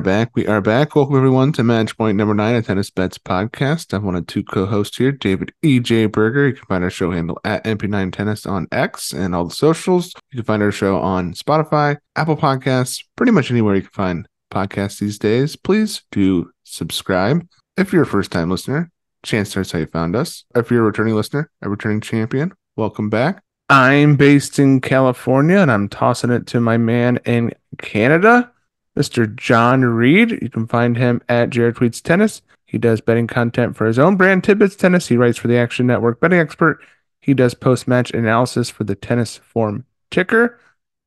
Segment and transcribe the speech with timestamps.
[0.00, 0.30] are back.
[0.34, 0.96] We are back.
[0.96, 3.92] Welcome everyone to Match Point number nine of Tennis Bets podcast.
[3.92, 6.46] I'm one of two co-hosts here, David EJ Berger.
[6.48, 10.14] You can find our show handle at MP9 Tennis on X and all the socials.
[10.32, 14.28] You can find our show on Spotify, Apple Podcasts, pretty much anywhere you can find
[14.50, 15.54] podcasts these days.
[15.54, 17.46] Please do subscribe.
[17.76, 18.90] If you're a first-time listener,
[19.22, 20.46] chance starts how you found us.
[20.56, 23.42] If you're a returning listener, a returning champion, welcome back.
[23.68, 28.50] I'm based in California and I'm tossing it to my man in Canada.
[29.00, 29.34] Mr.
[29.34, 30.42] John Reed.
[30.42, 32.42] You can find him at Jared Tweets Tennis.
[32.66, 35.08] He does betting content for his own brand, Tidbits Tennis.
[35.08, 36.80] He writes for the Action Network Betting Expert.
[37.18, 40.60] He does post match analysis for the Tennis Form Ticker.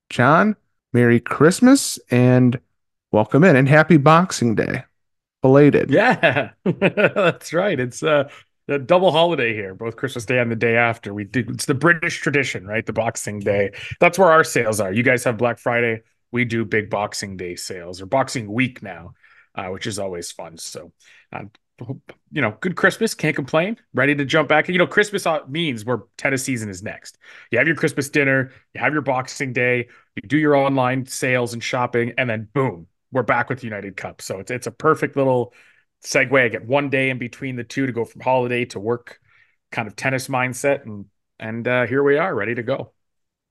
[0.09, 0.55] John,
[0.91, 2.59] Merry Christmas and
[3.11, 4.85] welcome in and happy Boxing Day.
[5.43, 5.91] Belated.
[5.91, 7.79] Yeah, that's right.
[7.79, 8.27] It's uh,
[8.67, 11.13] a double holiday here, both Christmas Day and the day after.
[11.13, 12.85] We do it's the British tradition, right?
[12.85, 13.71] The Boxing Day.
[13.99, 14.91] That's where our sales are.
[14.91, 16.01] You guys have Black Friday
[16.33, 19.13] we do big Boxing Day sales or Boxing Week now,
[19.55, 20.57] uh, which is always fun.
[20.57, 20.91] So,
[21.31, 21.43] uh,
[22.31, 23.13] you know, good Christmas.
[23.13, 23.77] Can't complain.
[23.93, 24.67] Ready to jump back.
[24.67, 27.19] You know, Christmas uh, means where tennis season is next.
[27.51, 31.53] You have your Christmas dinner, you have your Boxing Day, you do your online sales
[31.53, 34.21] and shopping, and then boom, we're back with United Cup.
[34.21, 35.53] So it's it's a perfect little
[36.03, 36.37] segue.
[36.39, 39.19] I get one day in between the two to go from holiday to work,
[39.71, 41.05] kind of tennis mindset, and
[41.39, 42.91] and uh, here we are, ready to go.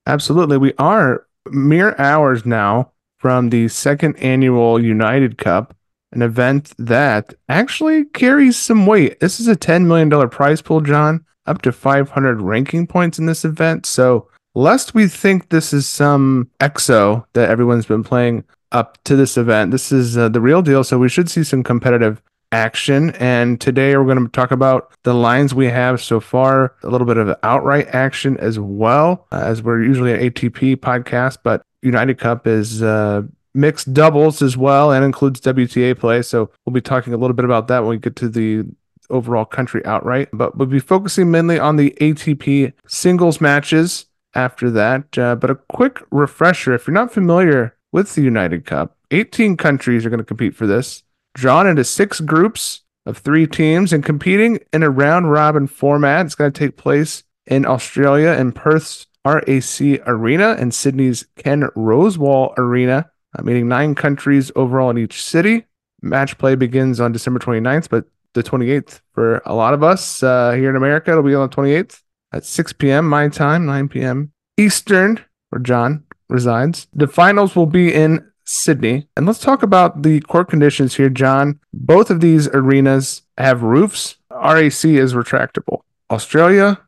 [0.04, 5.76] Absolutely, we are mere hours now from the second annual United Cup,
[6.12, 9.20] an event that actually carries some weight.
[9.20, 13.44] This is a $10 million prize pool, John, up to 500 ranking points in this
[13.44, 13.86] event.
[13.86, 19.36] So, lest we think this is some EXO that everyone's been playing up to this
[19.36, 20.84] event, this is uh, the real deal.
[20.84, 22.20] So, we should see some competitive
[22.52, 23.10] action.
[23.16, 27.06] And today we're going to talk about the lines we have so far, a little
[27.06, 32.18] bit of outright action as well, uh, as we're usually an ATP podcast, but United
[32.18, 33.22] Cup is uh,
[33.54, 36.22] mixed doubles as well and includes WTA play.
[36.22, 38.64] So we'll be talking a little bit about that when we get to the
[39.10, 45.18] overall country outright, but we'll be focusing mainly on the ATP singles matches after that.
[45.18, 50.06] Uh, but a quick refresher if you're not familiar with the United Cup, 18 countries
[50.06, 51.02] are going to compete for this
[51.34, 56.26] drawn into six groups of three teams and competing in a round robin format.
[56.26, 62.54] It's going to take place in Australia in Perth's RAC Arena and Sydney's Ken Rosewall
[62.58, 65.66] Arena, uh, meeting nine countries overall in each city.
[66.02, 68.04] Match play begins on December 29th, but
[68.34, 71.54] the 28th for a lot of us uh, here in America, it'll be on the
[71.54, 72.00] 28th
[72.32, 73.08] at 6 p.m.
[73.08, 74.32] my time, 9 p.m.
[74.56, 76.88] Eastern, where John resides.
[76.94, 79.08] The finals will be in Sydney.
[79.16, 81.60] And let's talk about the court conditions here, John.
[81.72, 84.16] Both of these arenas have roofs.
[84.30, 85.82] RAC is retractable.
[86.10, 86.80] Australia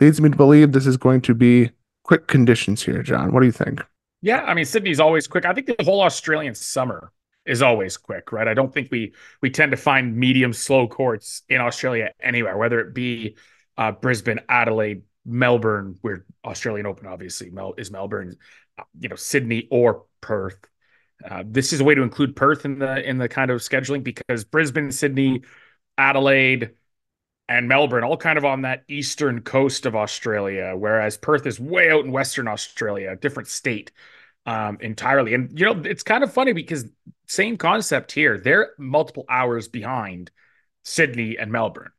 [0.00, 1.70] leads me to believe this is going to be
[2.04, 3.32] quick conditions here, John.
[3.32, 3.82] What do you think?
[4.22, 5.44] Yeah, I mean Sydney's always quick.
[5.44, 7.12] I think the whole Australian summer
[7.46, 8.46] is always quick, right?
[8.46, 12.80] I don't think we we tend to find medium slow courts in Australia anywhere, whether
[12.80, 13.36] it be
[13.78, 18.36] uh, Brisbane, Adelaide, Melbourne, where Australian Open obviously is Melbourne,
[18.98, 20.58] you know, Sydney or Perth.
[21.28, 24.02] Uh, this is a way to include Perth in the in the kind of scheduling
[24.02, 25.42] because Brisbane, Sydney,
[25.98, 26.70] Adelaide,
[27.48, 31.90] and Melbourne all kind of on that eastern coast of Australia, whereas Perth is way
[31.90, 33.92] out in Western Australia, different state
[34.46, 35.34] um, entirely.
[35.34, 36.86] And you know, it's kind of funny because
[37.28, 38.38] same concept here.
[38.38, 40.30] They're multiple hours behind
[40.84, 41.92] Sydney and Melbourne.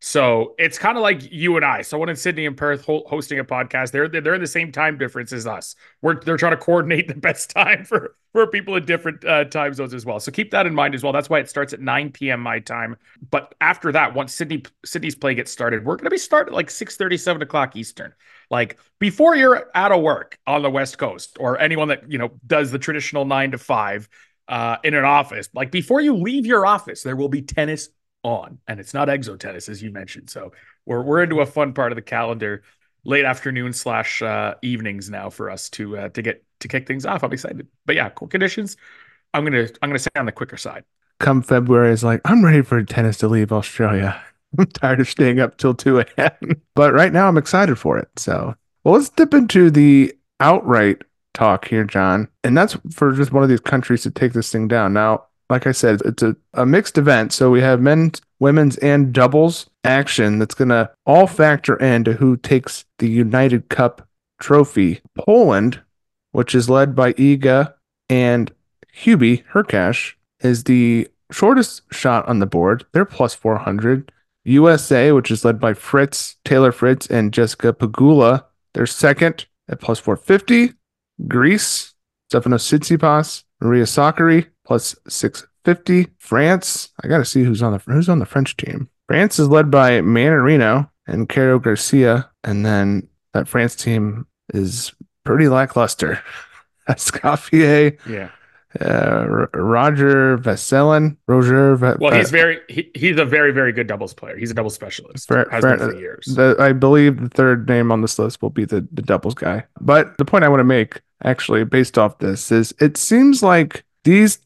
[0.00, 1.82] So it's kind of like you and I.
[1.82, 3.90] Someone in Sydney and Perth ho- hosting a podcast.
[3.90, 5.74] They're they're in the same time difference as us.
[6.02, 9.74] We're they're trying to coordinate the best time for for people in different uh, time
[9.74, 10.20] zones as well.
[10.20, 11.12] So keep that in mind as well.
[11.12, 12.40] That's why it starts at 9 p.m.
[12.40, 12.96] my time.
[13.30, 16.70] But after that, once Sydney Sydney's play gets started, we're gonna be starting at like
[16.70, 18.14] 6 7 o'clock Eastern.
[18.50, 22.30] Like before you're out of work on the West Coast, or anyone that you know
[22.46, 24.08] does the traditional nine to five
[24.48, 25.48] uh, in an office.
[25.54, 27.90] Like before you leave your office, there will be tennis
[28.22, 30.30] on, and it's not exo tennis as you mentioned.
[30.30, 30.52] So
[30.86, 32.62] we're we're into a fun part of the calendar,
[33.04, 37.06] late afternoon slash uh, evenings now for us to uh, to get to kick things
[37.06, 37.22] off.
[37.22, 38.76] I'm excited, but yeah, cool conditions.
[39.34, 40.84] I'm gonna I'm gonna say on the quicker side.
[41.20, 44.20] Come February is like I'm ready for tennis to leave Australia.
[44.58, 46.62] I'm tired of staying up till 2 a.m.
[46.74, 48.08] But right now I'm excited for it.
[48.16, 51.02] So well, let's dip into the outright
[51.34, 52.28] talk here, John.
[52.44, 54.92] And that's for just one of these countries to take this thing down.
[54.92, 57.32] Now, like I said, it's a, a mixed event.
[57.32, 62.36] So we have men's, women's, and doubles action that's going to all factor into who
[62.36, 64.06] takes the United Cup
[64.40, 65.00] trophy.
[65.14, 65.80] Poland,
[66.32, 67.74] which is led by Iga
[68.08, 68.52] and
[68.94, 72.84] Hubie Hurkacz, is the shortest shot on the board.
[72.92, 74.12] They're plus 400.
[74.44, 79.98] USA, which is led by Fritz, Taylor Fritz, and Jessica Pegula, they're second at plus
[79.98, 80.74] 450.
[81.26, 81.94] Greece,
[82.32, 86.08] Stefanos Tsitsipas, Maria Sakkari plus 650.
[86.18, 88.88] France, I got to see who's on the who's on the French team.
[89.06, 94.92] France is led by Mannarino and Caro Garcia, and then that France team is
[95.24, 96.22] pretty lackluster.
[96.88, 98.30] Escoffier, Yeah.
[98.80, 101.76] uh, Roger Vasselin, Roger.
[101.76, 104.36] Ve- Well, he's uh, very he, he's a very very good doubles player.
[104.36, 105.28] He's a doubles specialist.
[105.28, 106.24] Fair- has fair- been for years.
[106.26, 109.64] the, I believe the third name on this list will be the, the doubles guy.
[109.80, 113.84] But the point I want to make, actually, based off this, is it seems like
[114.04, 114.38] these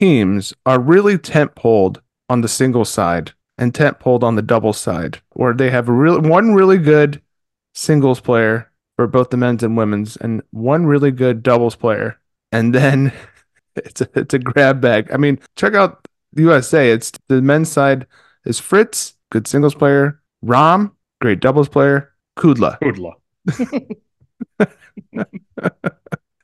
[0.00, 4.72] teams are really tent poled on the single side and tent poled on the double
[4.72, 7.22] side, where they have a real one really good
[7.74, 12.18] singles player for both the men's and women's, and one really good doubles player,
[12.52, 13.12] and then
[13.76, 15.10] it's a, it's a grab bag.
[15.12, 16.90] I mean, check out the USA.
[16.90, 18.06] It's the men's side
[18.44, 22.78] is Fritz, good singles player, Ram, great doubles player, Kudla.
[22.80, 23.14] Kudla.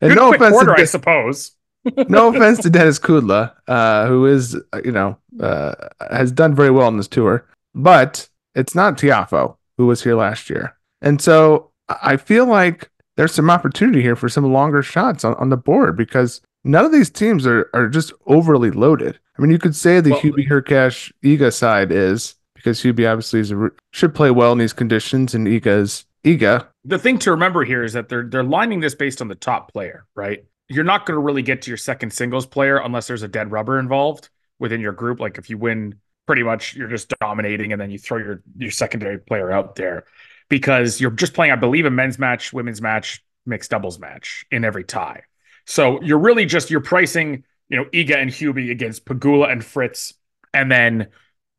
[0.03, 1.53] And Good no offense, quarter, I to, suppose.
[2.09, 5.75] no offense to Denis Kudla, uh, who is you know uh,
[6.11, 10.51] has done very well on this tour, but it's not Tiafoe who was here last
[10.51, 15.35] year, and so I feel like there's some opportunity here for some longer shots on,
[15.35, 19.19] on the board because none of these teams are are just overly loaded.
[19.39, 23.41] I mean, you could say the Well- Hubie Hurkacz Iga side is because Hubie obviously
[23.41, 26.67] is a, should play well in these conditions, and Iga is Iga.
[26.85, 29.73] The thing to remember here is that they're they're lining this based on the top
[29.73, 30.45] player, right?
[30.69, 33.53] You're not going to really get to your second singles player unless there's a dead
[33.53, 35.21] rubber involved within your group.
[35.21, 35.97] Like if you win,
[36.27, 40.05] pretty much you're just dominating, and then you throw your your secondary player out there
[40.49, 44.65] because you're just playing, I believe, a men's match, women's match, mixed doubles match in
[44.65, 45.23] every tie.
[45.67, 50.15] So you're really just you're pricing, you know, Iga and Hubie against Pegula and Fritz,
[50.53, 51.09] and then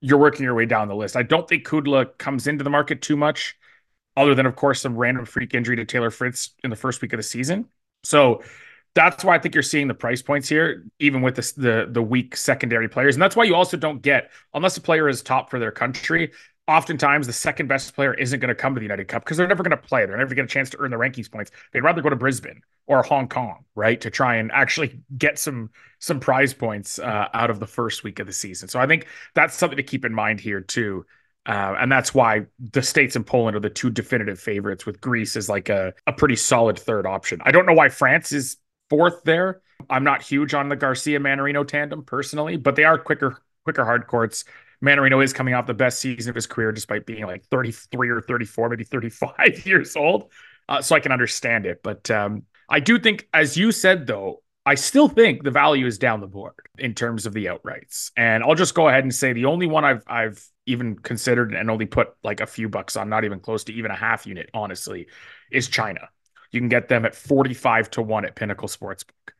[0.02, 1.16] you're working your way down the list.
[1.16, 3.56] I don't think Kudla comes into the market too much
[4.15, 7.13] other than of course some random freak injury to Taylor Fritz in the first week
[7.13, 7.65] of the season.
[8.04, 8.44] So
[8.95, 12.01] that's why I think you're seeing the price points here, even with this, the the
[12.01, 15.50] weak secondary players, and that's why you also don't get unless a player is top
[15.50, 16.31] for their country.
[16.65, 19.48] Oftentimes, the second best player isn't going to come to the United Cup because they're
[19.48, 20.06] never going to play.
[20.06, 21.51] They're never going to get a chance to earn the rankings points.
[21.74, 25.71] They'd rather go to Brisbane or Hong Kong, right, to try and actually get some
[26.00, 28.69] some prize points uh, out of the first week of the season.
[28.69, 31.06] So I think that's something to keep in mind here too.
[31.45, 35.36] Uh, and that's why the states and Poland are the two definitive favorites, with Greece
[35.36, 37.42] as like a, a pretty solid third option.
[37.44, 38.57] I don't know why France is
[38.90, 39.62] fourth there.
[39.90, 44.07] I'm not huge on the Garcia Mannarino tandem personally, but they are quicker, quicker hard
[44.07, 44.45] courts.
[44.84, 48.22] Mannarino is coming off the best season of his career, despite being like 33 or
[48.22, 50.31] 34, maybe 35 years old.
[50.69, 51.81] Uh, so I can understand it.
[51.84, 55.98] But um, I do think, as you said, though, I still think the value is
[55.98, 58.12] down the board in terms of the outrights.
[58.15, 61.69] And I'll just go ahead and say the only one I've I've even considered and
[61.69, 64.50] only put like a few bucks on, not even close to even a half unit,
[64.54, 65.07] honestly,
[65.51, 66.07] is China.
[66.51, 69.33] You can get them at 45 to 1 at Pinnacle Sportsbook.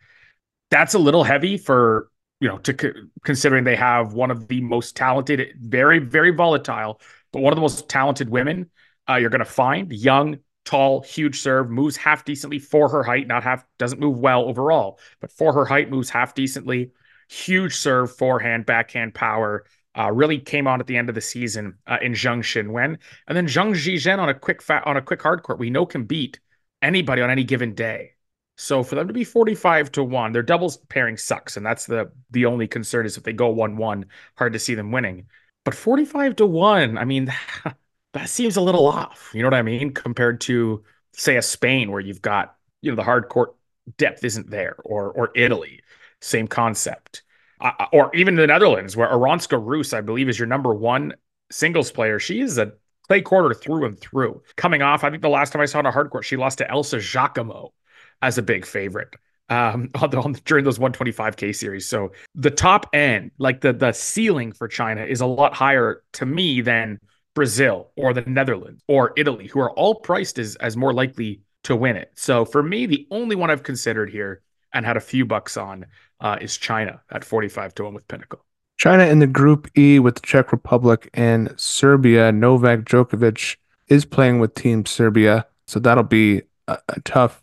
[0.70, 2.10] That's a little heavy for,
[2.42, 7.00] you know, to c- considering they have one of the most talented, very, very volatile,
[7.32, 8.70] but one of the most talented women
[9.08, 9.94] uh, you're going to find.
[9.94, 14.44] Young, tall, huge serve, moves half decently for her height, not half, doesn't move well
[14.44, 16.92] overall, but for her height, moves half decently.
[17.30, 19.66] Huge serve, forehand, backhand power.
[19.98, 23.38] Uh, really came on at the end of the season uh, in Zheng Qinwen, and
[23.38, 26.06] then Zhang Zhizhen on a quick fa- on a quick hard court we know can
[26.06, 26.40] beat
[26.82, 28.14] anybody on any given day.
[28.58, 31.58] So for them to be 45 to 1, their doubles pairing sucks.
[31.58, 34.06] And that's the the only concern is if they go 1-1,
[34.38, 35.28] hard to see them winning.
[35.64, 37.34] But 45 to 1, I mean,
[38.14, 39.32] that seems a little off.
[39.34, 39.94] You know what I mean?
[39.94, 43.56] Compared to, say, a Spain where you've got, you know, the hard court
[43.98, 45.82] depth isn't there, or or Italy,
[46.22, 47.24] same concept.
[47.60, 51.14] Uh, or even the Netherlands, where Arantxa Rus, I believe, is your number one
[51.50, 52.20] singles player.
[52.20, 52.74] She is a
[53.08, 54.42] clay quarter through and through.
[54.58, 56.58] Coming off, I think the last time I saw on a hard court, she lost
[56.58, 57.74] to Elsa Giacomo
[58.22, 59.14] as a big favorite
[59.50, 61.88] um, on the, on the, during those 125k series.
[61.88, 66.26] So the top end, like the the ceiling for China, is a lot higher to
[66.26, 67.00] me than
[67.34, 71.76] Brazil or the Netherlands or Italy, who are all priced as as more likely to
[71.76, 72.12] win it.
[72.16, 74.42] So for me, the only one I've considered here
[74.74, 75.86] and had a few bucks on
[76.20, 78.44] uh, is China at 45 to 1 with Pinnacle.
[78.78, 82.32] China in the Group E with the Czech Republic and Serbia.
[82.32, 87.42] Novak Djokovic is playing with Team Serbia, so that'll be a, a tough,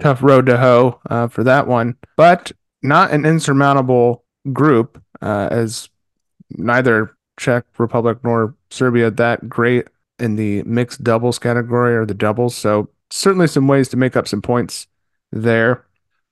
[0.00, 1.96] tough road to hoe uh, for that one.
[2.16, 2.50] But
[2.82, 5.90] not an insurmountable group, uh, as
[6.50, 12.54] neither Czech Republic nor Serbia that great in the mixed doubles category or the doubles.
[12.54, 14.86] So certainly some ways to make up some points
[15.32, 15.84] there.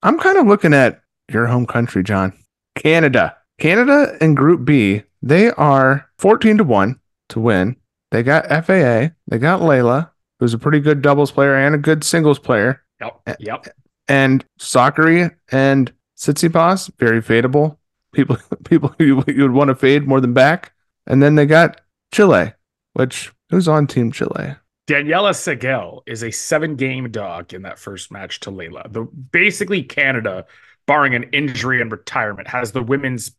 [0.02, 2.32] I'm kind of looking at your home country, John,
[2.76, 3.36] Canada.
[3.58, 7.76] Canada in Group B, they are 14 to 1 to win.
[8.10, 12.04] They got FAA, they got Leylah, who's a pretty good doubles player and a good
[12.04, 13.36] singles player, Yep.
[13.40, 13.66] Yep.
[14.08, 17.76] and Sakkari and Tsitsipas, very fadeable.
[18.12, 20.72] People, people you, you would want to fade more than back.
[21.06, 21.80] And then they got
[22.12, 22.52] Chile,
[22.94, 24.56] which who's on Team Chile?
[24.88, 28.90] Daniela Seguel is a seven game dog in that first match to Leylah.
[28.90, 30.46] The basically Canada,
[30.86, 33.32] barring an injury and retirement, has the women's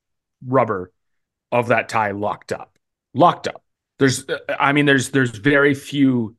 [0.46, 0.92] rubber
[1.52, 2.78] of that tie locked up.
[3.16, 3.64] Locked up.
[3.98, 6.36] There's uh, I mean, there's there's very few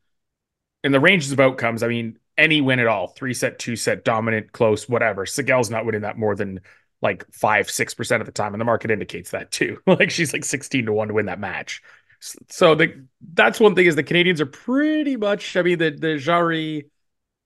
[0.84, 1.82] in the ranges of outcomes.
[1.82, 5.26] I mean, any win at all, three set, two set, dominant, close, whatever.
[5.26, 6.60] Seguel's not winning that more than
[7.02, 9.78] like five, six percent of the time, and the market indicates that too.
[9.86, 11.82] like she's like sixteen to one to win that match.
[12.20, 15.56] So the that's one thing is the Canadians are pretty much.
[15.56, 16.90] I mean, the the Jarry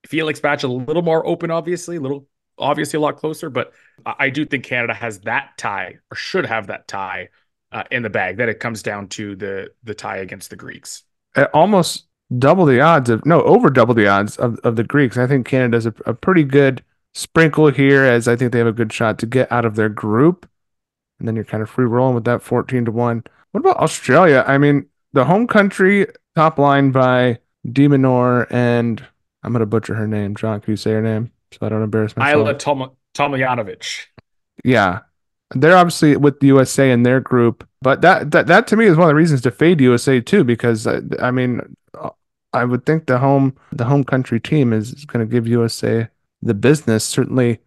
[0.05, 2.27] Felix batch a little more open, obviously, a little
[2.57, 3.73] obviously a lot closer, but
[4.05, 7.29] I do think Canada has that tie or should have that tie
[7.71, 8.37] uh, in the bag.
[8.37, 11.03] That it comes down to the the tie against the Greeks.
[11.53, 15.17] Almost double the odds of no over double the odds of, of the Greeks.
[15.17, 18.73] I think Canada's a, a pretty good sprinkle here, as I think they have a
[18.73, 20.49] good shot to get out of their group,
[21.17, 23.23] and then you're kind of free rolling with that fourteen to one.
[23.55, 24.43] What about Australia?
[24.45, 27.39] I mean, the home country top line by
[27.71, 29.01] de Minaur and
[29.43, 30.35] I'm gonna butcher her name.
[30.35, 32.45] John, can you say her name so I don't embarrass myself?
[32.49, 34.07] Ajla Tom- Tomljanovic.
[34.65, 34.99] Yeah,
[35.51, 38.97] they're obviously with the USA in their group, but that that that to me is
[38.97, 41.77] one of the reasons to fade USA too, because uh, I mean,
[42.51, 46.09] I would think the home the home country team is going to give USA
[46.41, 47.05] the business.
[47.05, 47.59] Certainly,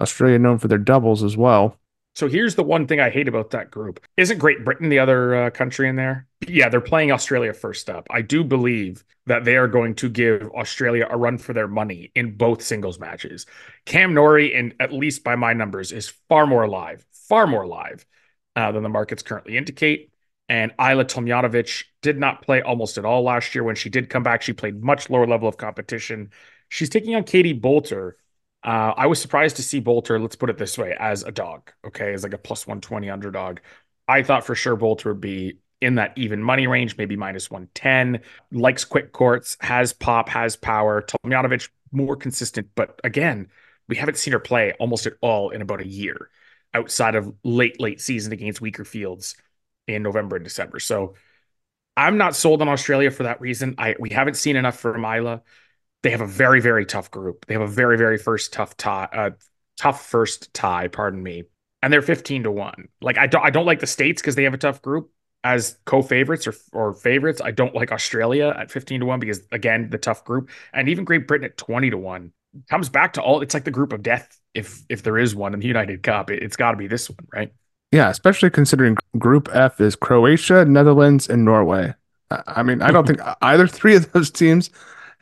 [0.00, 1.76] Australia known for their doubles as well.
[2.14, 3.98] So here's the one thing I hate about that group.
[4.16, 6.28] Isn't Great Britain the other uh, country in there?
[6.46, 8.06] Yeah, they're playing Australia first up.
[8.10, 12.12] I do believe that they are going to give Australia a run for their money
[12.14, 13.46] in both singles matches.
[13.84, 18.06] Cam Norrie, and at least by my numbers, is far more alive, far more alive
[18.54, 20.12] uh, than the markets currently indicate.
[20.48, 23.64] And Ajla Tomljanovic did not play almost at all last year.
[23.64, 26.30] When she did come back, she played much lower level of competition.
[26.68, 28.12] She's taking on Katie Boulter,
[28.64, 31.70] uh, I was surprised to see Boulter, let's put it this way, as a dog,
[31.86, 33.58] okay, as like a plus 120 underdog.
[34.08, 38.22] I thought for sure Boulter would be in that even money range, maybe minus 110.
[38.52, 41.02] Likes quick courts, has pop, has power.
[41.02, 42.68] Tomljanovic, more consistent.
[42.74, 43.48] But again,
[43.86, 46.30] we haven't seen her play almost at all in about a year
[46.72, 49.36] outside of late, late season against weaker fields
[49.86, 50.80] in November and December.
[50.80, 51.14] So
[51.96, 53.74] I'm not sold on Australia for that reason.
[53.78, 55.42] I we haven't seen enough for Mila
[56.04, 57.46] they have a very very tough group.
[57.46, 59.30] They have a very very first tough tie, uh,
[59.78, 60.86] tough first tie.
[60.88, 61.44] Pardon me,
[61.82, 62.88] and they're fifteen to one.
[63.00, 65.10] Like I don't I don't like the states because they have a tough group
[65.42, 67.40] as co-favorites or or favorites.
[67.42, 71.06] I don't like Australia at fifteen to one because again the tough group, and even
[71.06, 72.32] Great Britain at twenty to one
[72.68, 73.40] comes back to all.
[73.40, 76.30] It's like the group of death if if there is one in the United Cup.
[76.30, 77.52] It, it's got to be this one, right?
[77.92, 81.94] Yeah, especially considering Group F is Croatia, Netherlands, and Norway.
[82.30, 84.68] I mean, I don't think either three of those teams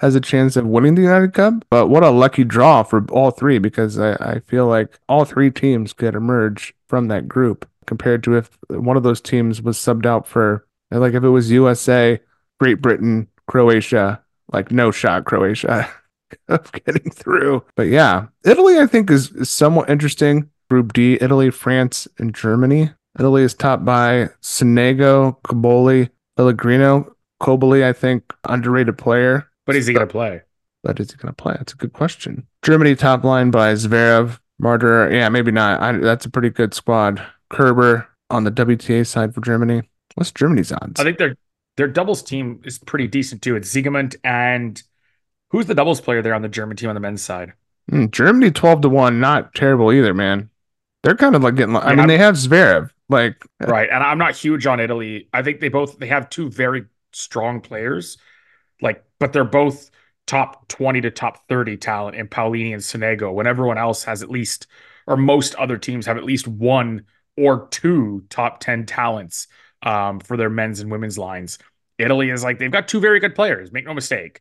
[0.02, 1.64] has a chance of winning the United Cup.
[1.70, 5.50] But what a lucky draw for all three because I, I feel like all three
[5.50, 10.04] teams could emerge from that group compared to if one of those teams was subbed
[10.04, 12.20] out for, like, if it was USA,
[12.60, 14.20] Great Britain, Croatia,
[14.52, 15.88] like, no shot Croatia
[16.48, 17.64] of getting through.
[17.76, 20.50] But yeah, Italy, I think, is, is somewhat interesting.
[20.68, 22.90] Group D, Italy, France, and Germany.
[23.18, 27.14] Italy is topped by Sonego, Cobolli, Pellegrino.
[27.40, 29.48] Cobolli, I think, underrated player.
[29.66, 30.42] But is he going to play?
[30.82, 31.54] But is he going to play?
[31.56, 32.46] That's a good question.
[32.62, 35.12] Germany top line by Zverev, Martyr.
[35.12, 35.80] Yeah, maybe not.
[35.80, 37.22] I, that's a pretty good squad.
[37.50, 39.82] Kerber on the WTA side for Germany.
[40.14, 41.00] What's Germany's odds?
[41.00, 41.36] I think their
[41.76, 43.56] their doubles team is pretty decent too.
[43.56, 44.82] It's Siegemund and
[45.50, 47.52] who's the doubles player there on the German team on the men's side?
[47.90, 50.50] Mm, Germany twelve to one, not terrible either, man.
[51.02, 51.76] They're kind of like getting.
[51.76, 53.88] I mean, I'm, they have Zverev, like right.
[53.90, 55.28] And I'm not huge on Italy.
[55.32, 58.18] I think they both they have two very strong players.
[58.80, 59.88] Like, but they're both
[60.26, 64.28] top 20 to top 30 talent in Paolini and Sonego when everyone else has at
[64.28, 64.66] least,
[65.06, 67.04] or most other teams have at least one
[67.36, 69.46] or two top 10 talents
[69.84, 71.60] um, for their men's and women's lines.
[71.98, 74.40] Italy is like, they've got two very good players, make no mistake.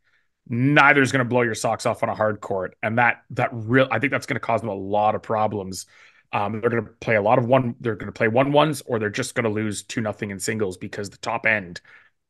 [0.49, 2.75] Neither is going to blow your socks off on a hard court.
[2.81, 5.85] And that, that real, I think that's going to cause them a lot of problems.
[6.33, 8.81] Um, they're going to play a lot of one, they're going to play one ones,
[8.87, 11.81] or they're just going to lose two nothing in singles because the top end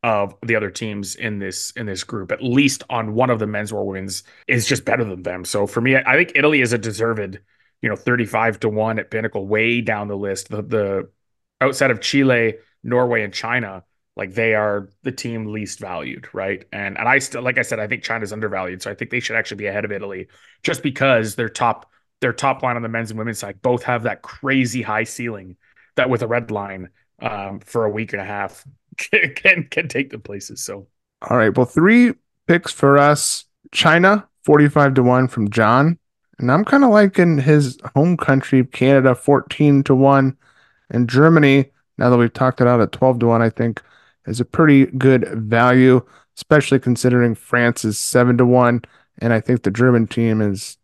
[0.03, 3.47] of the other teams in this in this group, at least on one of the
[3.47, 5.45] men's or women's, is just better than them.
[5.45, 7.39] So for me, I think Italy is a deserved,
[7.81, 10.49] you know, 35 to 1 at Pinnacle, way down the list.
[10.49, 11.09] The the
[11.59, 13.83] outside of Chile, Norway, and China,
[14.15, 16.65] like they are the team least valued, right?
[16.71, 18.81] And and I still like I said, I think China's undervalued.
[18.81, 20.27] So I think they should actually be ahead of Italy
[20.63, 21.91] just because their top
[22.21, 25.57] their top line on the men's and women's side both have that crazy high ceiling
[25.95, 26.89] that with a red line
[27.19, 28.65] um, for a week and a half
[29.09, 30.61] can, can take the places.
[30.63, 30.87] So
[31.29, 32.13] all right, well, three
[32.47, 35.99] picks for us: China, forty-five to one from John,
[36.39, 40.37] And I'm kind of liking his home country, Canada, 14 to 1.
[40.89, 43.81] And Germany, now that we've talked it out at 12 to 1, I think
[44.25, 46.05] is a pretty good value,
[46.35, 48.81] especially considering France is 7 to 1.
[49.19, 50.77] And I think the German team is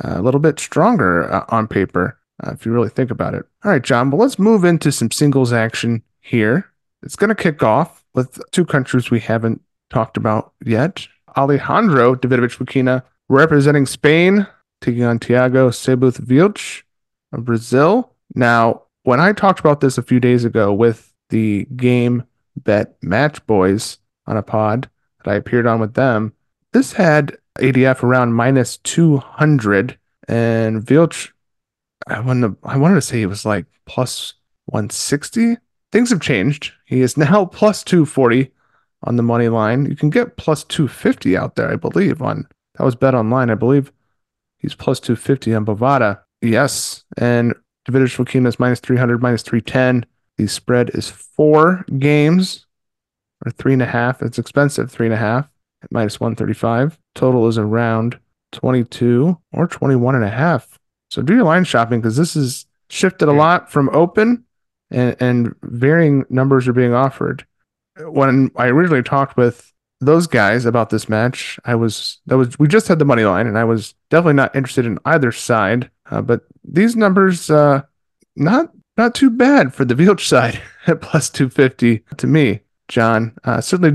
[0.00, 3.44] a little bit stronger uh, on paper uh, if you really think about it.
[3.64, 6.69] All right, John, but let's move into some singles action here.
[7.02, 11.06] It's going to kick off with two countries we haven't talked about yet.
[11.36, 14.46] Alejandro Davidovich Fokina representing Spain,
[14.80, 16.60] taking on Thiago Seyboth Wild
[17.32, 18.12] of Brazil.
[18.34, 22.24] Now, when I talked about this a few days ago with the game
[22.56, 24.90] bet match boys on a pod
[25.22, 26.34] that I appeared on with them,
[26.72, 31.30] this had ADF around minus 200 and Vilch.
[32.06, 34.34] I wanted, to, I wanted to say it was like plus
[34.66, 35.56] 160.
[35.92, 36.72] Things have changed.
[36.84, 38.50] He is now plus 240
[39.04, 39.86] on the money line.
[39.86, 42.22] You can get plus 250 out there, I believe.
[42.22, 43.92] On that was bet online, I believe.
[44.58, 46.20] He's plus 250 on Bovada.
[46.42, 47.54] Yes, and
[47.88, 50.06] Davidovich Fokina is minus 300, minus 310.
[50.36, 52.66] The spread is four games
[53.44, 54.22] or three and a half.
[54.22, 55.48] It's expensive, three and a half
[55.82, 56.98] at minus 135.
[57.14, 58.18] Total is around
[58.52, 60.78] 22 or 21 and a half.
[61.10, 64.44] So do your line shopping because this is shifted a lot from open
[64.90, 67.46] and, and varying numbers are being offered.
[67.98, 72.68] When I originally talked with those guys about this match, I was that was we
[72.68, 75.90] just had the money line and I was definitely not interested in either side.
[76.10, 77.82] Uh, but these numbers, uh,
[78.36, 82.60] not not too bad for the Wild side at plus two fifty to me.
[82.88, 83.92] John uh, certainly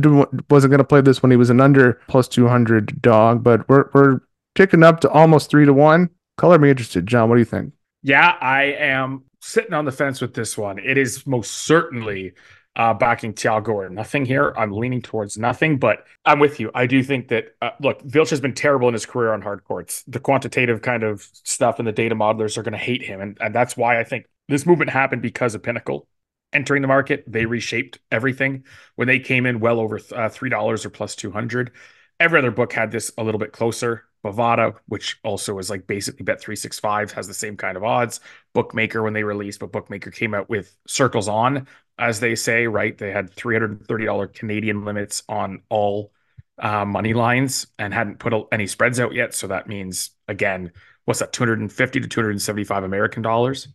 [0.50, 3.68] wasn't going to play this when he was an under plus two hundred dog, but
[3.68, 4.22] we're we're
[4.56, 6.10] ticking up to almost three to one.
[6.38, 7.30] Color me interested, John.
[7.30, 7.74] What do you think?
[8.04, 10.80] Yeah, I am sitting on the fence with this one.
[10.80, 12.34] It is most certainly
[12.76, 14.54] uh, backing Thiago or nothing here.
[14.58, 16.72] I'm leaning towards nothing, but I'm with you.
[16.74, 19.64] I do think that uh, look, Vilch has been terrible in his career on hard
[19.64, 20.04] courts.
[20.08, 23.38] The quantitative kind of stuff and the data modelers are going to hate him, and,
[23.40, 26.08] and that's why I think this movement happened because of Pinnacle
[26.52, 27.24] entering the market.
[27.28, 28.64] They reshaped everything
[28.96, 31.72] when they came in well over uh, three dollars or plus two hundred.
[32.20, 34.06] Every other book had this a little bit closer.
[34.26, 38.20] Bovada, which also is like basically Bet 365, has the same kind of odds.
[38.54, 41.68] Bookmaker, when they released, but Bookmaker came out with circles on,
[42.00, 42.98] as they say, right?
[42.98, 46.12] They had $330 Canadian limits on all
[46.58, 49.36] uh, money lines and hadn't put any spreads out yet.
[49.36, 50.72] So that means, again,
[51.06, 53.68] what's that, 250 to 275 American dollars,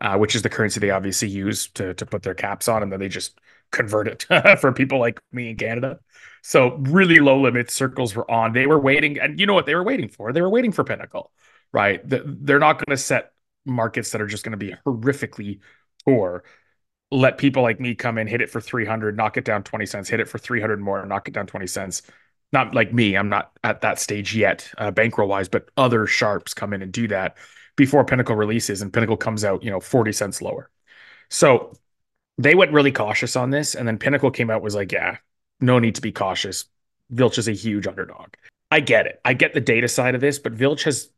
[0.00, 2.82] uh, which is the currency they obviously use to, to put their caps on.
[2.82, 3.38] And then they just
[3.70, 4.26] convert it
[4.60, 6.00] for people like me in Canada.
[6.46, 8.52] So really low limit circles were on.
[8.52, 10.30] They were waiting, and you know what they were waiting for?
[10.30, 11.32] They were waiting for Pinnacle,
[11.72, 12.02] right?
[12.04, 13.32] They're not going to set
[13.64, 15.60] markets that are just going to be horrifically
[16.04, 16.44] poor.
[17.10, 20.10] Let people like me come in, hit it for 300, knock it down 20 cents,
[20.10, 22.02] hit it for 300 more, knock it down 20 cents.
[22.52, 26.52] Not like me, I'm not at that stage yet, uh, bankroll wise, but other sharps
[26.52, 27.38] come in and do that
[27.74, 30.68] before Pinnacle releases, and Pinnacle comes out, you know, 40 cents lower.
[31.30, 31.72] So
[32.36, 35.16] they went really cautious on this, and then Pinnacle came out was like, yeah,
[35.60, 36.66] no need to be cautious.
[37.12, 38.34] Vilch is a huge underdog.
[38.70, 39.20] I get it.
[39.24, 41.10] I get the data side of this, but Vilch has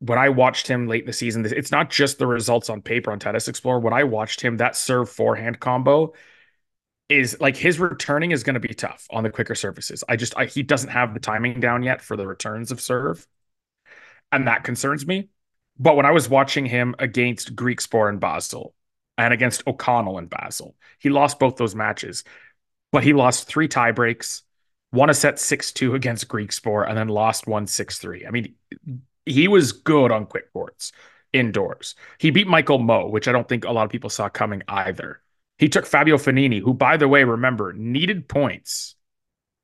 [0.00, 3.10] when I watched him late in the season, it's not just the results on paper
[3.12, 3.80] on Tennis Explorer.
[3.80, 6.12] When I watched him, that serve forehand combo
[7.08, 10.04] is like his returning is going to be tough on the quicker surfaces.
[10.08, 13.26] I just I, he doesn't have the timing down yet for the returns of serve,
[14.32, 15.28] and that concerns me.
[15.78, 18.74] But when I was watching him against Griekspoor and Basel,
[19.16, 22.24] and against O'Connell and Basel, he lost both those matches
[22.94, 24.42] but he lost three tie breaks,
[24.92, 28.24] won a set 6 2 against Griekspoor, and then lost one 6 3.
[28.24, 28.54] I mean,
[29.26, 30.92] he was good on quick courts
[31.32, 31.96] indoors.
[32.18, 35.20] He beat Michael Mmoh, which I don't think a lot of people saw coming either.
[35.58, 38.94] He took Fabio Fognini, who, by the way, remember, needed points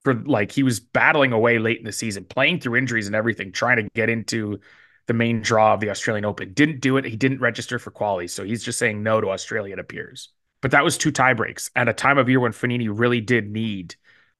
[0.02, 3.52] for like he was battling away late in the season, playing through injuries and everything,
[3.52, 4.58] trying to get into
[5.06, 6.52] the main draw of the Australian Open.
[6.52, 7.04] Didn't do it.
[7.04, 8.26] He didn't register for quali.
[8.26, 10.30] So he's just saying no to Australia, it appears.
[10.60, 13.50] But that was two tie breaks at a time of year when Fognini really did
[13.50, 13.94] need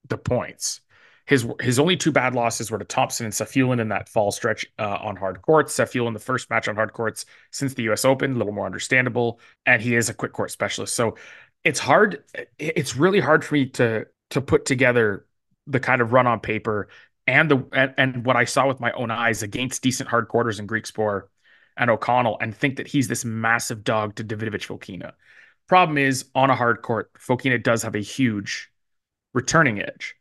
[0.07, 0.81] the points.
[1.25, 4.65] His his only two bad losses were to Thompson and Safiullin in that fall stretch
[4.79, 5.75] uh, on hard courts.
[5.75, 8.05] Safiullin the first match on hard courts since the U.S.
[8.05, 10.95] Open, a little more understandable, and he is a quick court specialist.
[10.95, 11.15] So
[11.63, 12.23] it's hard.
[12.59, 15.25] It's really hard for me to to put together
[15.67, 16.89] the kind of run on paper
[17.27, 20.59] and the and, and what I saw with my own eyes against decent hard quarters
[20.59, 21.23] in Griekspoor
[21.77, 25.13] and O'Connell, and think that he's this massive dog to Davidovich Fokina.
[25.71, 28.69] Problem is, on a hard court, Fokina does have a huge
[29.33, 30.17] returning edge.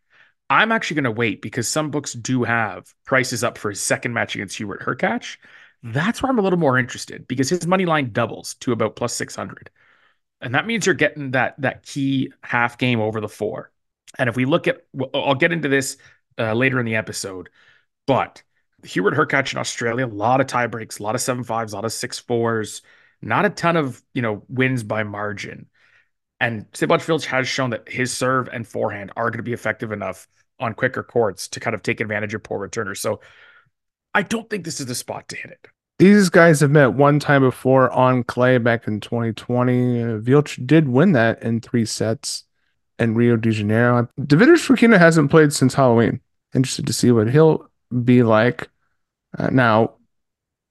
[0.49, 4.15] I'm actually going to wait because some books do have prices up for his second
[4.15, 5.39] match against Hubert Hurkacz.
[5.83, 9.13] That's where I'm a little more interested because his money line doubles to about plus
[9.15, 9.71] 600.
[10.41, 13.73] And that means you're getting that that key half game over the four.
[14.21, 15.97] And if we look at, I'll get into this
[16.39, 17.49] uh, later in the episode,
[18.07, 18.41] but
[18.85, 21.77] Hubert Hurkacz in Australia, a lot of tie breaks, a lot of seven fives, a
[21.77, 22.83] lot of six fours,
[23.23, 25.67] not a ton of you know wins by margin.
[26.41, 29.93] And Sablaj Filch has shown that his serve and forehand are going to be effective
[29.93, 30.27] enough
[30.59, 33.01] on quicker courts to kind of take advantage of poor returners.
[33.01, 33.21] So
[34.15, 35.69] I don't think this is the spot to hit it.
[35.99, 40.03] These guys have met one time before on clay back in 2020.
[40.03, 42.45] Uh, Vilch did win that in three sets
[42.99, 44.09] in Rio de Janeiro.
[44.19, 46.21] Davidovich Fokina hasn't played since Halloween.
[46.55, 47.69] Interested to see what he'll
[48.05, 48.71] be like.
[49.39, 49.95] Uh, now,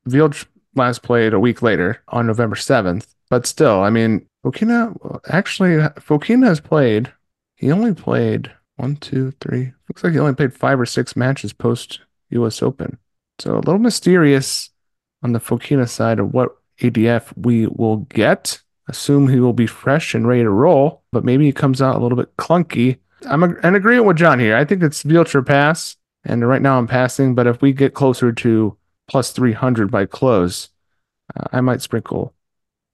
[0.08, 5.78] Vilch last played a week later on November 7th, but still, I mean, Fokina actually,
[6.00, 7.12] Fokina has played,
[7.56, 11.52] he only played one, two, three, looks like he only played five or six matches
[11.54, 12.98] post US Open.
[13.40, 14.70] So a little mysterious
[15.24, 18.62] on the Fokina side of what ADF we will get.
[18.88, 22.00] Assume he will be fresh and ready to roll, but maybe he comes out a
[22.00, 22.98] little bit clunky.
[23.28, 24.56] I'm in agreement with John here.
[24.56, 27.36] I think it's Vilcher pass, and right now I'm passing.
[27.36, 28.78] But if we get closer to
[29.10, 30.70] plus 300 by close,
[31.36, 32.34] uh, I might sprinkle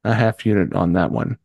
[0.04, 1.38] a half unit on that one,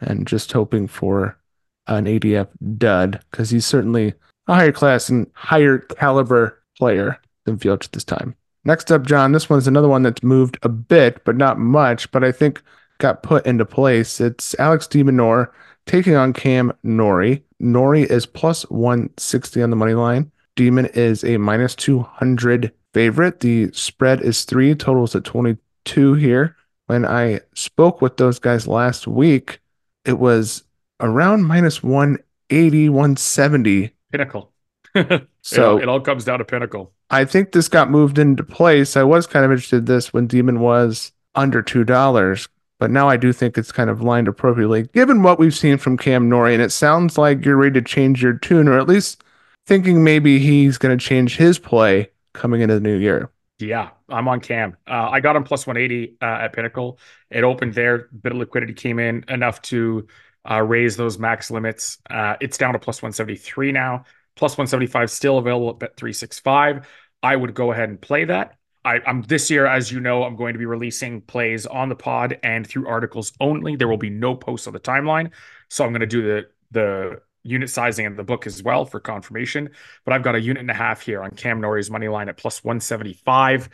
[0.00, 1.38] and just hoping for
[1.86, 4.14] an ADF dud because he's certainly
[4.46, 8.34] a higher class and higher caliber player than Vilch this time.
[8.64, 12.22] Next up, John, this one's another one that's moved a bit, but not much, but
[12.22, 12.60] I think
[12.98, 14.20] got put into place.
[14.20, 15.48] It's Alex de Minaur
[15.86, 17.42] taking on Cam Norrie.
[17.60, 20.30] Norrie is plus 160 on the money line.
[20.58, 23.38] Demon is a minus 200 favorite.
[23.38, 26.56] The spread is three, totals at 22 here.
[26.86, 29.60] When I spoke with those guys last week,
[30.04, 30.64] it was
[30.98, 33.92] around minus 180, 170.
[34.10, 34.50] Pinnacle.
[35.42, 36.92] so it, it all comes down to Pinnacle.
[37.08, 38.96] I think this got moved into place.
[38.96, 42.48] I was kind of interested in this when Demon was under two dollars,
[42.80, 45.96] but now I do think it's kind of lined appropriately, given what we've seen from
[45.96, 46.54] Cam Norrie.
[46.54, 49.22] And it sounds like you're ready to change your tune, or at least
[49.68, 53.30] thinking maybe he's going to change his play coming into the new year.
[53.60, 54.76] Yeah, I'm on Cam.
[54.88, 56.98] Uh, I got him plus 180 uh, at Pinnacle.
[57.30, 58.08] It opened there.
[58.22, 60.06] Bit of liquidity came in enough to
[60.48, 61.98] uh, raise those max limits.
[62.08, 64.04] Uh, it's down to plus 173 now
[64.38, 66.84] plus 175 still available at Bet365.
[67.22, 68.54] I would go ahead and play that.
[68.84, 71.96] I, am this year, as you know, I'm going to be releasing plays on the
[71.96, 73.74] pod and through articles only.
[73.74, 75.32] There will be no posts on the timeline,
[75.68, 79.00] so I'm going to do the the unit sizing in the book as well for
[79.00, 79.70] confirmation.
[80.04, 82.36] But I've got a unit and a half here on Cam Norrie's money line at
[82.36, 83.68] plus 175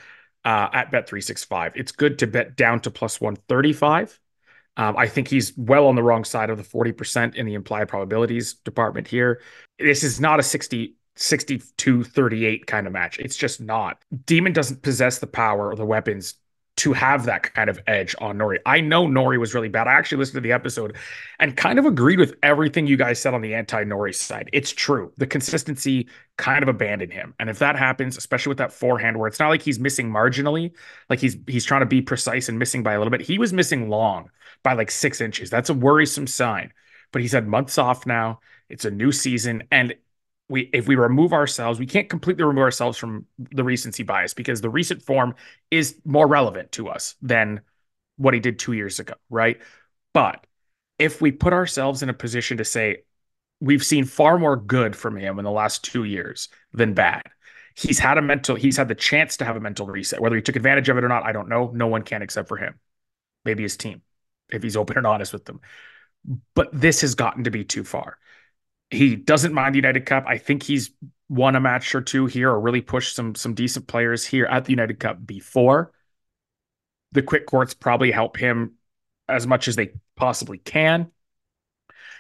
[0.44, 1.72] uh, at Bet365.
[1.74, 4.20] It's good to bet down to plus 135.
[4.76, 7.88] Um, I think he's well on the wrong side of the 40% in the implied
[7.88, 9.40] probabilities department here.
[9.78, 13.18] This is not a 60, 62 38 kind of match.
[13.18, 14.02] It's just not.
[14.26, 16.34] Demon doesn't possess the power or the weapons
[16.76, 18.58] to have that kind of edge on Norrie.
[18.66, 19.86] I know Norrie was really bad.
[19.86, 20.96] I actually listened to the episode
[21.38, 24.50] and kind of agreed with everything you guys said on the anti Norrie side.
[24.52, 25.12] It's true.
[25.16, 27.34] The consistency kind of abandoned him.
[27.38, 30.72] And if that happens, especially with that forehand where it's not like he's missing marginally,
[31.08, 33.20] like he's he's trying to be precise and missing by a little bit.
[33.20, 34.30] He was missing long
[34.64, 35.50] by like six inches.
[35.50, 36.72] That's a worrisome sign.
[37.12, 38.40] But he's had months off now.
[38.68, 39.62] It's a new season.
[39.70, 39.94] And
[40.48, 44.60] we if we remove ourselves, we can't completely remove ourselves from the recency bias because
[44.60, 45.34] the recent form
[45.70, 47.60] is more relevant to us than
[48.16, 49.60] what he did two years ago, right?
[50.12, 50.46] But
[50.98, 52.98] if we put ourselves in a position to say
[53.60, 57.22] we've seen far more good from him in the last two years than bad.
[57.74, 60.20] He's had a mental, he's had the chance to have a mental reset.
[60.20, 61.70] Whether he took advantage of it or not, I don't know.
[61.74, 62.78] No one can except for him.
[63.44, 64.02] Maybe his team
[64.50, 65.60] if he's open and honest with them.
[66.54, 68.18] But this has gotten to be too far.
[68.94, 70.24] He doesn't mind the United Cup.
[70.26, 70.90] I think he's
[71.28, 74.64] won a match or two here or really pushed some some decent players here at
[74.64, 75.92] the United Cup before.
[77.12, 78.74] The quick courts probably help him
[79.28, 81.10] as much as they possibly can.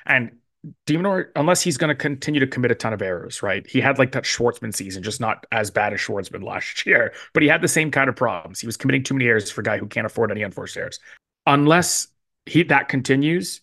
[0.06, 0.38] And
[0.86, 3.66] de Minaur, unless he's going to continue to commit a ton of errors, right?
[3.66, 7.42] He had like that Schwartzman season, just not as bad as Schwartzman last year, but
[7.42, 8.60] he had the same kind of problems.
[8.60, 11.00] He was committing too many errors for a guy who can't afford any unforced errors.
[11.46, 12.08] Unless
[12.46, 13.60] he that continues,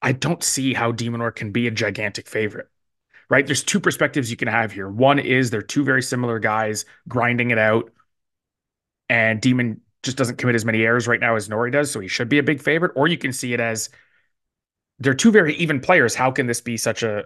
[0.00, 2.68] I don't see how de Minaur can be a gigantic favorite.
[3.30, 3.44] Right?
[3.44, 4.88] There's two perspectives you can have here.
[4.88, 7.92] One is they're two very similar guys grinding it out,
[9.10, 12.08] and Demon just doesn't commit as many errors right now as Norrie does, so he
[12.08, 12.92] should be a big favorite.
[12.94, 13.90] Or you can see it as
[14.98, 16.14] they're two very even players.
[16.14, 17.24] How can this be such a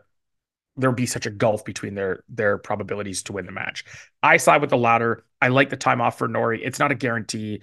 [0.77, 3.85] there be such a gulf between their their probabilities to win the match?
[4.23, 5.25] I side with the latter.
[5.41, 6.65] I like the time off for Norrie.
[6.65, 7.63] It's not a guarantee.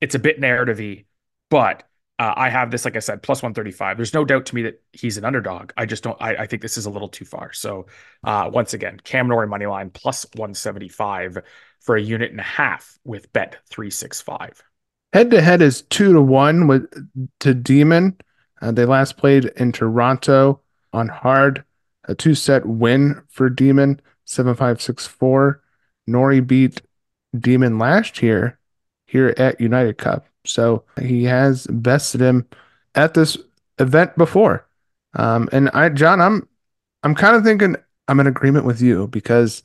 [0.00, 1.06] It's a bit narrativey,
[1.50, 1.87] but
[2.18, 3.96] uh, I have this, like I said, plus 135.
[3.96, 5.72] There's no doubt to me that he's an underdog.
[5.76, 7.52] I just don't, I, I think this is a little too far.
[7.52, 7.86] So,
[8.24, 11.38] uh, once again, Cam Norrie money line plus 175
[11.80, 14.62] for a unit and a half with bet 365.
[15.12, 16.86] Head to head is two to one with
[17.40, 18.16] to Demon.
[18.60, 20.60] Uh, they last played in Toronto
[20.92, 21.64] on hard,
[22.04, 25.62] a two set win for Demon, 7 5 6 4.
[26.06, 26.82] Norrie beat
[27.38, 28.58] Demon last year
[29.06, 30.27] here at United Cup.
[30.44, 32.46] So he has bested him
[32.94, 33.36] at this
[33.78, 34.66] event before.
[35.14, 36.48] Um, and I, John, I'm,
[37.02, 37.76] I'm kind of thinking
[38.08, 39.62] I'm in agreement with you because,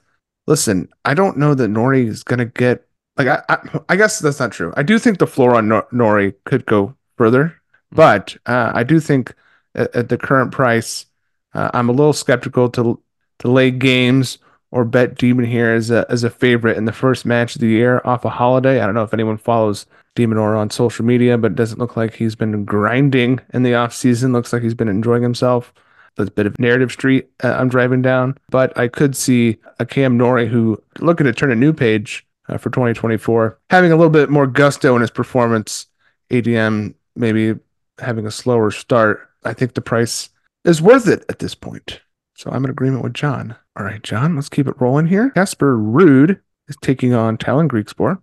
[0.48, 2.86] listen, I don't know that Norrie is going to get
[3.18, 4.74] like I, I, I, guess that's not true.
[4.76, 7.96] I do think the floor on Nor- Norrie could go further, mm-hmm.
[7.96, 9.36] but uh, I do think
[9.76, 11.06] at, at the current price,
[11.54, 13.00] uh, I'm a little skeptical to
[13.40, 14.38] to lay games
[14.74, 17.68] or bet Demon here as a as a favorite in the first match of the
[17.68, 18.82] year off a holiday.
[18.82, 21.96] I don't know if anyone follows Demon or on social media, but it doesn't look
[21.96, 24.34] like he's been grinding in the off season.
[24.34, 25.72] Looks like he's been enjoying himself.
[26.16, 29.86] That's a bit of narrative street uh, I'm driving down, but I could see a
[29.86, 34.12] Cam Norrie who looking to turn a new page uh, for 2024, having a little
[34.12, 35.86] bit more gusto in his performance.
[36.32, 37.60] ADM maybe
[38.00, 39.30] having a slower start.
[39.44, 40.30] I think the price
[40.66, 42.02] is worth it at this point.
[42.36, 43.56] So I'm in agreement with John.
[43.76, 45.30] All right, John, let's keep it rolling here.
[45.32, 48.20] Casper Ruud is taking on Tallon Griekspoor.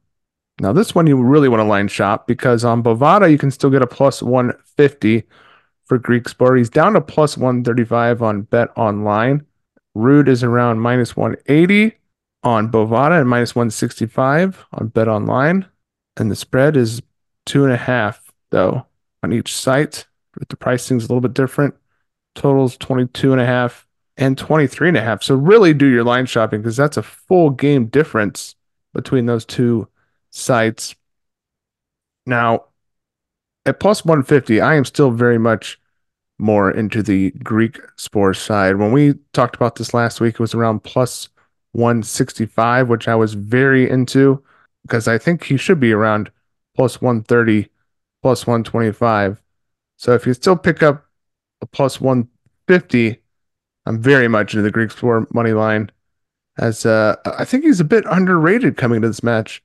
[0.61, 3.71] Now, this one you really want to line shop because on Bovada, you can still
[3.71, 5.23] get a plus 150
[5.85, 6.59] for Griekspoor.
[6.59, 9.45] He's down to plus 135 on Bet Online.
[9.97, 11.97] Ruud is around minus 180
[12.43, 15.67] on Bovada and minus 165 on Bet Online.
[16.17, 17.01] And the spread is
[17.47, 18.87] two and a half, though,
[19.23, 20.07] on each site.
[20.35, 21.75] But the pricing's a little bit different.
[22.35, 23.87] Totals 22 and a half
[24.21, 25.23] and 23 and a half.
[25.23, 28.55] So really do your line shopping because that's a full game difference
[28.93, 29.89] between those two
[30.31, 30.95] sites.
[32.27, 32.67] Now,
[33.65, 35.81] at plus 150, I am still very much
[36.39, 38.77] more into the Greek sports side.
[38.77, 41.31] When we talked about this last week, it was around plus
[41.73, 44.43] 165, which I was very into
[44.83, 46.31] because I think he should be around
[46.77, 47.69] plus 130,
[48.23, 49.43] plus 125.
[49.97, 51.07] So if you still pick up
[51.63, 53.21] a plus 150,
[53.87, 55.91] I'm very much into the Greek Griekspoor money line.
[56.59, 59.63] As uh, I think he's a bit underrated coming to this match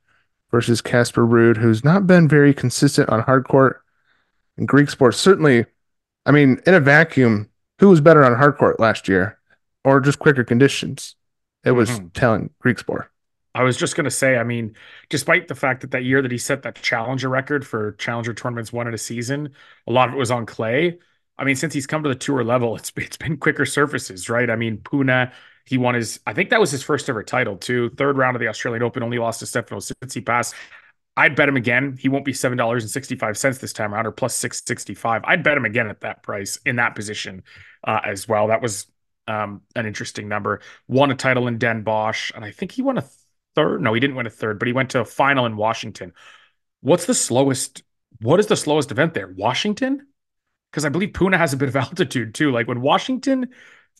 [0.51, 3.81] versus Casper Ruud, who's not been very consistent on hard court.
[4.57, 5.65] And Griekspoor certainly,
[6.25, 7.49] I mean, in a vacuum,
[7.79, 9.37] who was better on hard court last year,
[9.83, 11.15] or just quicker conditions?
[11.65, 12.07] It was mm-hmm.
[12.09, 13.07] Tallon Griekspoor.
[13.55, 14.75] I was just going to say, I mean,
[15.09, 18.73] despite the fact that that year that he set that challenger record for challenger tournaments
[18.73, 19.51] one in a season,
[19.87, 20.97] a lot of it was on clay.
[21.37, 24.49] I mean, since he's come to the tour level, it's it's been quicker surfaces, right?
[24.49, 25.31] I mean, Pune,
[25.65, 27.89] he won his, I think that was his first ever title too.
[27.89, 30.53] Third round of the Australian Open, only lost to Stefano Tsitsipas.
[31.17, 31.97] I'd bet him again.
[31.99, 34.61] He won't be seven dollars and sixty five cents this time around, or plus six
[34.65, 35.23] sixty five.
[35.25, 37.43] I'd bet him again at that price in that position
[37.83, 38.47] uh, as well.
[38.47, 38.87] That was
[39.27, 40.61] um, an interesting number.
[40.87, 43.05] Won a title in Den Bosch, and I think he won a
[43.55, 43.81] third.
[43.81, 46.13] No, he didn't win a third, but he went to a final in Washington.
[46.81, 47.83] What's the slowest?
[48.21, 49.33] What is the slowest event there?
[49.35, 50.07] Washington?
[50.75, 52.51] Because I believe Pune has a bit of altitude too.
[52.51, 53.47] Like when Washington,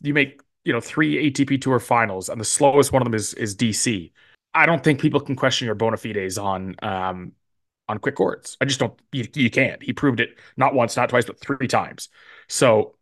[0.01, 3.33] you make you know three ATP Tour finals, and the slowest one of them is
[3.35, 4.11] is DC.
[4.53, 7.31] I don't think people can question your bona fides on um,
[7.87, 8.57] on quick courts.
[8.59, 8.93] I just don't.
[9.13, 9.81] You, you can't.
[9.81, 12.09] He proved it not once, not twice, but three times.
[12.49, 12.95] So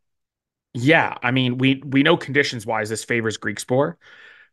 [0.75, 3.95] yeah, I mean, we we know conditions wise this favors Griekspoor,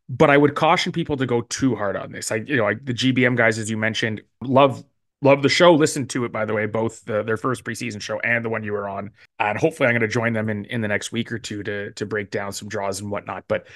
[0.08, 2.32] but I would caution people to go too hard on this.
[2.32, 4.82] I you know, like the GBM guys, as you mentioned, love
[5.22, 5.74] love the show.
[5.74, 8.62] Listen to it, by the way, both the, their first preseason show and the one
[8.62, 9.10] you were on.
[9.38, 11.92] And hopefully, I'm going to join them in in the next week or two to
[11.92, 13.44] to break down some draws and whatnot.
[13.48, 13.66] But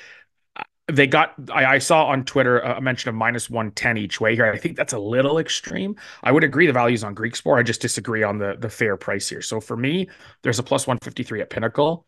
[0.57, 4.35] uh, they got I, I, saw on Twitter a mention of minus 110 each way
[4.35, 4.47] here.
[4.47, 5.97] I think that's a little extreme.
[6.23, 7.59] I would agree the values on Griekspoor.
[7.59, 9.43] I just disagree on the the fair price here.
[9.43, 10.09] So for me,
[10.43, 12.07] there's a plus 153 at Pinnacle.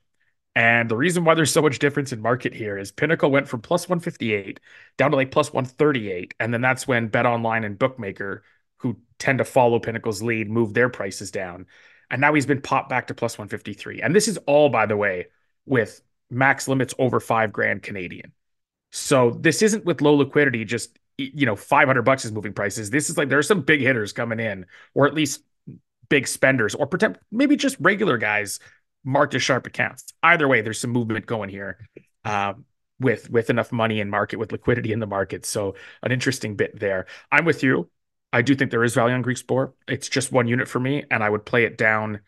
[0.55, 3.61] And the reason why there's so much difference in market here is Pinnacle went from
[3.61, 4.59] plus 158
[4.96, 6.33] down to like plus 138.
[6.40, 8.42] And then that's when Bet Online and Bookmaker,
[9.18, 11.66] tend to follow Pinnacle's lead, move their prices down.
[12.11, 14.02] And now he's been popped back to plus 153.
[14.02, 15.26] And this is all, by the way,
[15.64, 16.00] with
[16.31, 18.33] max limits over five grand Canadian.
[18.92, 22.90] So this isn't with low liquidity, just, you know, 500 bucks is moving prices.
[22.90, 25.42] This is like there are some big hitters coming in, or at least
[26.09, 28.61] big spenders, or pretend maybe just regular guys
[29.05, 30.05] marked as sharp accounts.
[30.22, 31.79] Either way, there's some movement going here
[32.24, 32.55] uh,
[33.00, 35.44] with with enough money in market, with liquidity in the market.
[35.46, 37.07] So an interesting bit there.
[37.31, 37.90] I'm with you.
[38.32, 39.72] I do think there is value on Griekspoor.
[39.88, 42.20] It's just one unit for me, and I would play it down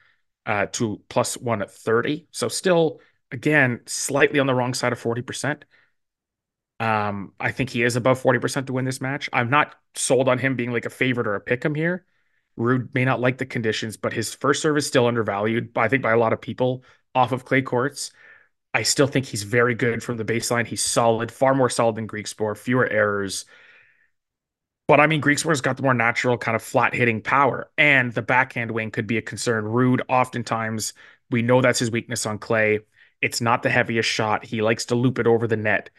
[0.47, 2.27] uh, to plus one at 30.
[2.31, 5.65] So still, again, slightly on the wrong side of 40%.
[6.81, 9.29] Um, I think he is above 40% to win this match.
[9.33, 12.07] I'm not sold on him being like a favorite or a pick him here.
[12.57, 16.03] Ruud may not like the conditions, but his first serve is still undervalued, I think,
[16.03, 16.85] by a lot of people
[17.15, 18.11] off of clay courts.
[18.75, 20.67] I still think he's very good from the baseline.
[20.67, 23.47] He's solid, far more solid than Griekspoor, fewer errors.
[24.89, 28.23] But I mean, Griekspoor's got the more natural kind of flat hitting power, and the
[28.23, 29.65] backhand wing could be a concern.
[29.65, 30.95] Ruud, oftentimes,
[31.31, 32.81] we know that's his weakness on clay.
[33.21, 34.45] It's not the heaviest shot.
[34.47, 35.91] He likes to loop it over the net.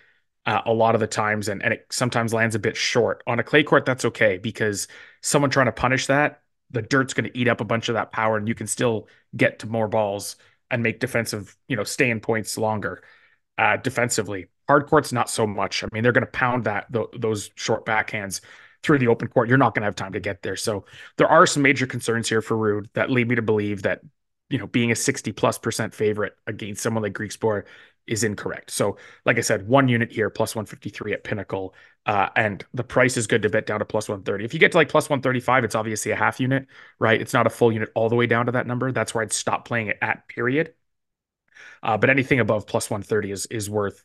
[0.46, 3.24] uh, a lot of the times, and, and it sometimes lands a bit short.
[3.28, 4.88] On a clay court, that's okay because
[5.22, 8.12] someone trying to punish that, the dirt's going to eat up a bunch of that
[8.12, 10.38] power, and you can still get to more balls
[10.72, 13.04] and make defensive, you know, stay in points longer
[13.58, 14.48] uh, defensively.
[14.68, 15.84] Hard court's not so much.
[15.84, 18.42] I mean, they're going to pound that th- those short backhands
[18.84, 19.50] through the open court.
[19.50, 20.56] You're not going to have time to get there.
[20.56, 20.86] So
[21.18, 24.02] there are some major concerns here for Ruud that lead me to believe that
[24.50, 27.66] you know being a 60 plus percent favorite against someone like Griekspoor
[28.10, 28.72] is incorrect.
[28.72, 31.76] So, like I said, one unit here, plus 153 at Pinnacle,
[32.08, 34.44] uh, and the price is good to bet down to plus 130.
[34.44, 36.66] If you get to like plus 135, it's obviously a half unit,
[36.98, 37.22] right?
[37.22, 38.92] It's not a full unit all the way down to that number.
[38.92, 40.74] That's where I'd stop playing it at period.
[41.84, 44.04] Uh, but anything above plus 130 is is worth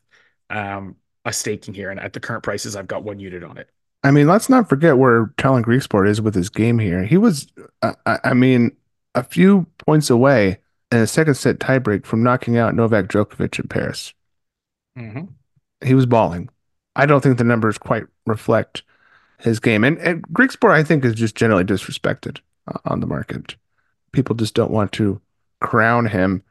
[0.49, 1.89] um, a staking here.
[1.89, 3.69] And at the current prices, I've got one unit on it.
[4.05, 7.03] I mean, let's not forget where Tallon Griekspoor is with his game here.
[7.03, 7.47] He was,
[7.81, 8.71] uh, I mean,
[9.15, 10.59] a few points away
[10.91, 14.13] in a second set tiebreak from knocking out Novak Djokovic in Paris.
[14.95, 15.23] Mm-hmm.
[15.83, 16.49] He was balling.
[16.95, 18.83] I don't think the numbers quite reflect
[19.39, 19.83] his game.
[19.83, 23.55] And, and Griekspoor, I think, is just generally disrespected uh, on the market.
[24.11, 25.19] People just don't want to
[25.61, 26.43] crown him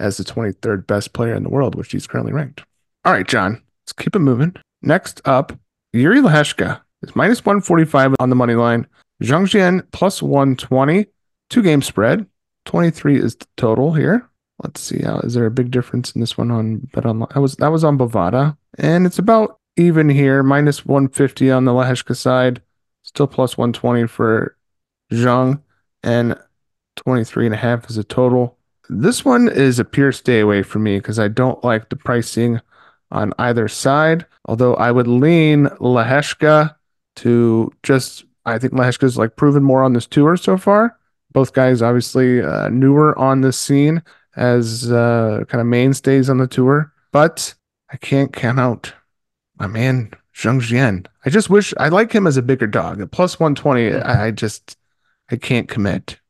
[0.00, 2.64] as the 23rd best player in the world, which he's currently ranked.
[3.04, 4.56] All right, John, let's keep it moving.
[4.82, 5.52] Next up,
[5.94, 8.86] Jiri Lehecka is minus 145 on the money line.
[9.22, 11.06] Zhang Zhizhen plus 120,
[11.48, 12.26] two game spread.
[12.66, 14.28] 23 is the total here.
[14.62, 15.02] Let's see.
[15.02, 17.28] How, is there a big difference in this one on Bet Online?
[17.34, 20.42] That was that was on Bovada, and it's about even here.
[20.42, 22.62] Minus 150 on the Lehecka side,
[23.02, 24.56] still plus 120 for
[25.12, 25.60] Zhang,
[26.02, 26.38] and
[26.96, 28.56] 23 and a half is a total.
[28.88, 32.60] This one is a pure stay away for me because I don't like the pricing
[33.10, 34.26] on either side.
[34.46, 36.74] Although I would lean Lehecka
[37.16, 40.98] to just I think Lehecka's like proven more on this tour so far.
[41.32, 44.02] Both guys obviously uh, newer on the scene
[44.36, 47.54] as uh, kind of mainstays on the tour, but
[47.90, 48.92] I can't count out
[49.58, 51.06] my man Zhang Zhizhen.
[51.24, 53.00] I just wish I like him as a bigger dog.
[53.00, 54.76] At plus 120, I, I just
[55.30, 56.20] I can't commit.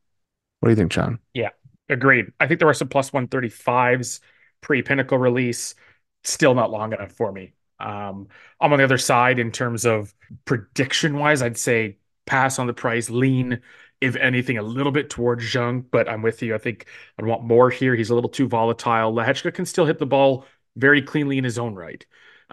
[0.59, 1.19] What do you think, John?
[1.33, 1.49] Yeah,
[1.89, 2.27] agreed.
[2.39, 4.21] I think there are some plus 135s
[4.61, 5.75] pre pinnacle release.
[6.23, 7.53] Still not long enough for me.
[7.79, 8.27] Um,
[8.59, 10.13] I'm on the other side in terms of
[10.45, 11.41] prediction wise.
[11.41, 13.61] I'd say pass on the price, lean
[13.99, 16.53] if anything, a little bit towards Zhang, but I'm with you.
[16.53, 16.85] I think
[17.17, 17.95] I'd want more here.
[17.95, 19.13] He's a little too volatile.
[19.13, 22.05] Lehecka can still hit the ball very cleanly in his own right.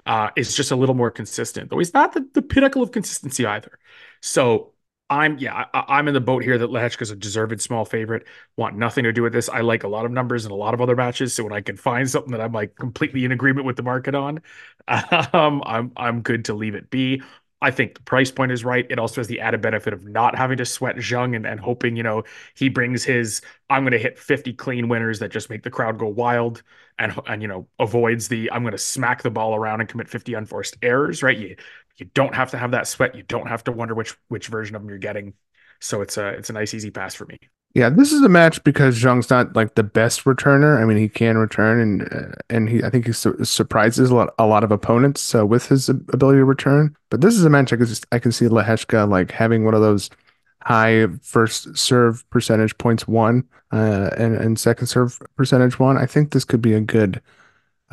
[0.07, 3.47] Uh, it's just a little more consistent, though he's not the, the pinnacle of consistency
[3.47, 3.79] either.
[4.21, 4.73] So
[5.15, 8.27] I'm yeah, I, am in the boat here that Lehecka's a deserved small favorite.
[8.57, 9.49] Want nothing to do with this.
[9.49, 11.35] I like a lot of numbers in a lot of other matches.
[11.35, 14.15] So when I can find something that I'm like completely in agreement with the market
[14.15, 14.41] on,
[14.89, 17.23] um, I'm I'm good to leave it be.
[17.63, 18.87] I think the price point is right.
[18.91, 21.97] It also has the added benefit of not having to sweat Zhang and, and hoping,
[21.97, 22.25] you know,
[22.55, 25.99] he brings his I'm going to hit 50 clean winners that just make the crowd
[25.99, 26.63] go wild
[26.99, 30.09] and and you know avoids the I'm going to smack the ball around and commit
[30.09, 31.37] 50 unforced errors, right?
[31.39, 31.57] You
[31.97, 33.15] you don't have to have that sweat.
[33.15, 35.35] You don't have to wonder which which version of them you're getting.
[35.81, 37.39] So it's a it's a nice easy pass for me.
[37.75, 40.81] Yeah, this is a match because Zhang's not like the best returner.
[40.81, 44.15] I mean, he can return, and uh, and he I think he su- surprises a
[44.15, 46.97] lot a lot of opponents uh, with his ability to return.
[47.11, 49.75] But this is a match I can just I can see Lehecka like having one
[49.75, 50.09] of those
[50.63, 55.99] high first serve percentage points one uh, and and second serve percentage one.
[55.99, 57.21] I think this could be a good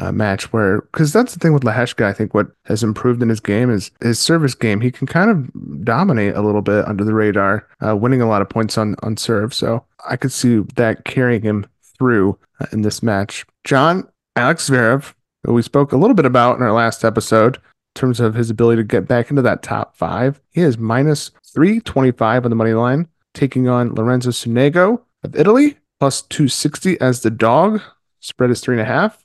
[0.01, 2.03] uh, match where because that's the thing with Lehecka.
[2.03, 4.81] I think what has improved in his game is his service game.
[4.81, 8.41] He can kind of dominate a little bit under the radar, uh, winning a lot
[8.41, 9.53] of points on on serve.
[9.53, 13.45] So I could see that carrying him through uh, in this match.
[13.63, 17.61] John Alex Zverev, who we spoke a little bit about in our last episode, in
[17.93, 20.41] terms of his ability to get back into that top five.
[20.49, 25.35] He is minus three twenty five on the money line, taking on Lorenzo Sonego of
[25.35, 27.81] Italy, plus two sixty as the dog.
[28.19, 29.21] Spread is three and a half.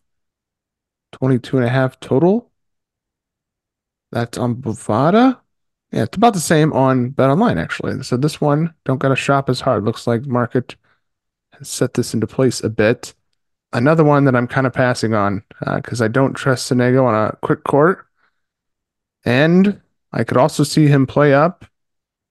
[1.18, 2.50] 22 and a half total.
[4.12, 5.38] That's on Bovada.
[5.92, 8.02] Yeah, it's about the same on Bet Online, actually.
[8.02, 9.84] So this one, don't gotta shop as hard.
[9.84, 10.76] Looks like market
[11.52, 13.14] has set this into place a bit.
[13.72, 15.42] Another one that I'm kind of passing on
[15.74, 18.06] because uh, I don't trust Sonego on a quick court.
[19.24, 19.80] And
[20.12, 21.64] I could also see him play up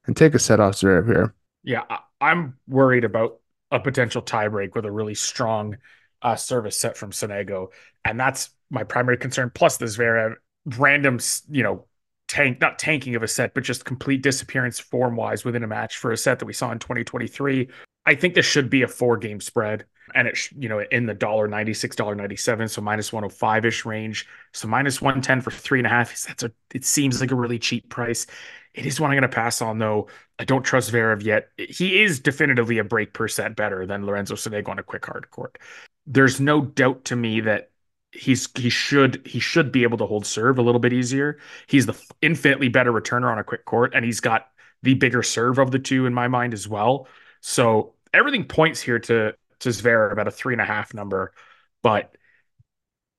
[0.07, 1.33] and take a set off Zverev here.
[1.63, 1.83] Yeah,
[2.21, 3.39] I'm worried about
[3.71, 5.77] a potential tiebreak with a really strong
[6.21, 7.67] uh, service set from Sonego.
[8.03, 9.51] And that's my primary concern.
[9.53, 10.35] Plus, this Zverev
[10.77, 11.85] random, you know,
[12.27, 15.97] tank, not tanking of a set, but just complete disappearance form wise within a match
[15.97, 17.69] for a set that we saw in 2023.
[18.05, 19.85] I think this should be a four game spread.
[20.13, 23.65] And it's, you know, in the dollar ninety six, dollar ninety seven, so minus 105
[23.65, 24.27] ish range.
[24.53, 26.21] So minus 110 for three and a half.
[26.27, 28.27] That's a, it seems like a really cheap price.
[28.75, 30.09] It is one I'm going to pass on, though.
[30.37, 31.49] I don't trust Zverev yet.
[31.57, 35.57] He is definitively a break percent better than Lorenzo Sonego on a quick hard court.
[36.05, 37.71] There's no doubt to me that
[38.15, 41.39] he's he should he should be able to hold serve a little bit easier.
[41.67, 44.47] He's the infinitely better returner on a quick court, and he's got
[44.83, 47.07] the bigger serve of the two in my mind as well.
[47.41, 51.33] So everything points here to to Zverev about a three and a half number,
[51.81, 52.15] but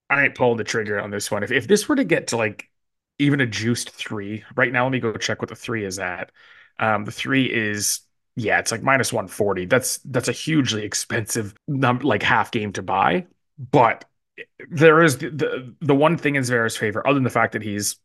[0.09, 1.43] I ain't pulling the trigger on this one.
[1.43, 2.71] If if this were to get to like
[3.19, 6.31] even a juiced three right now, let me go check what the three is at.
[6.79, 8.01] Um, the three is
[8.37, 9.67] yeah, it's like minus one forty.
[9.67, 13.27] That's that's a hugely expensive like half game to buy,
[13.59, 14.05] but
[14.71, 17.63] there is the, the, the one thing in Zverev's favor, other than the fact that
[17.63, 17.97] he's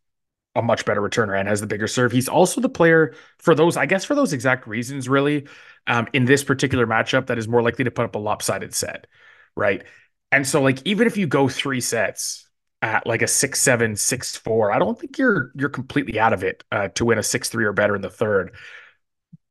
[0.56, 2.12] a much better returner and has the bigger serve.
[2.12, 5.48] He's also the player for those, I guess, for those exact reasons, really,
[5.88, 9.08] um, in this particular matchup that is more likely to put up a lopsided set,
[9.56, 9.84] right?
[10.32, 12.48] And so, like, even if you go three sets
[12.82, 16.44] at like a six seven, six four, I don't think you're you're completely out of
[16.44, 18.52] it uh, to win a six three or better in the third.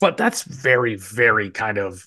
[0.00, 2.06] But that's very, very kind of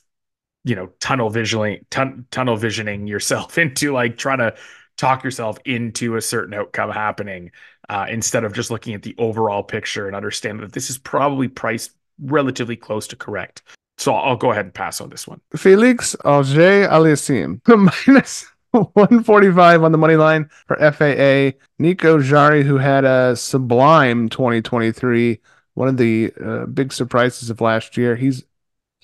[0.64, 4.55] you know tunnel visioning tun- tunnel visioning yourself into like trying to
[4.97, 7.51] talk yourself into a certain outcome happening
[7.89, 11.47] uh, instead of just looking at the overall picture and understand that this is probably
[11.47, 11.91] priced
[12.22, 13.64] relatively close to correct.
[13.97, 15.41] So I'll go ahead and pass on this one.
[15.55, 17.61] Felix Auger Aliassime
[18.07, 21.57] minus 145 on the money line for FAA.
[21.80, 25.39] Nico Jarry, who had a sublime 2023,
[25.76, 28.16] one of the uh, big surprises of last year.
[28.16, 28.43] He's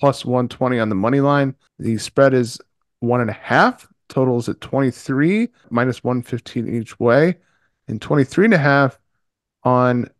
[0.00, 1.54] plus 120 on the money line.
[1.78, 2.60] The spread is
[3.00, 3.86] one and a half.
[4.08, 7.36] Totals at 23, minus 115 each way,
[7.86, 8.98] and 23 and a half
[9.62, 10.10] on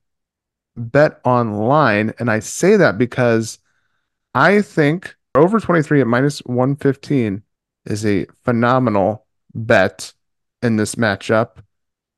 [0.76, 2.12] bet online.
[2.20, 3.58] And I say that because
[4.34, 7.42] I think over 23 at minus 115
[7.86, 10.12] is a phenomenal bet
[10.62, 11.56] in this matchup.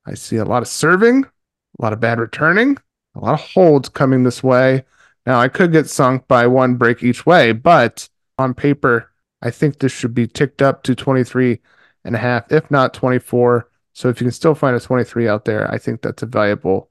[0.04, 2.76] I see a lot of serving, a lot of bad returning,
[3.14, 4.84] a lot of holds coming this way.
[5.26, 8.08] Now, I could get sunk by one break each way, but
[8.38, 9.10] on paper,
[9.40, 11.60] I think this should be ticked up to 23
[12.04, 13.68] and a half, if not 24.
[13.92, 16.90] So if you can still find a 23 out there, I think that's a valuable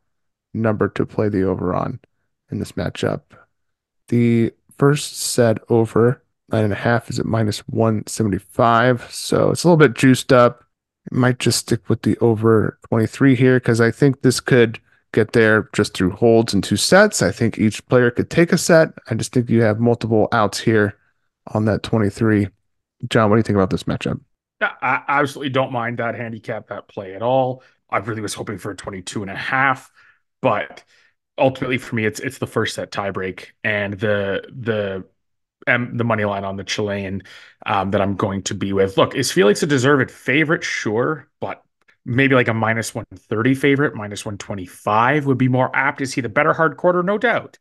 [0.53, 1.99] number to play the over on
[2.51, 3.21] in this matchup.
[4.09, 9.13] The first set over nine and a half is at minus 175.
[9.13, 10.65] So it's a little bit juiced up.
[11.05, 14.79] It might just stick with the over 23 here because I think this could
[15.13, 17.21] get there just through holds and two sets.
[17.21, 18.89] I think each player could take a set.
[19.09, 20.97] I just think you have multiple outs here
[21.47, 22.47] on that 23.
[23.09, 24.19] John, what do you think about this matchup?
[24.61, 27.63] I absolutely don't mind that handicap, that play at all.
[27.89, 29.91] I really was hoping for a 22 and a half,
[30.41, 30.83] but
[31.37, 35.03] ultimately for me, it's it's the first set tiebreak and the the
[35.67, 37.23] um, the money line on the Chilean
[37.65, 38.97] um, that I'm going to be with.
[38.97, 40.63] Look, is Felix a deserved favorite?
[40.63, 41.27] Sure,
[42.05, 46.01] maybe like a minus 130 favorite, minus 125 would be more apt.
[46.01, 47.03] Is he the better hard quarter?
[47.03, 47.59] No doubt.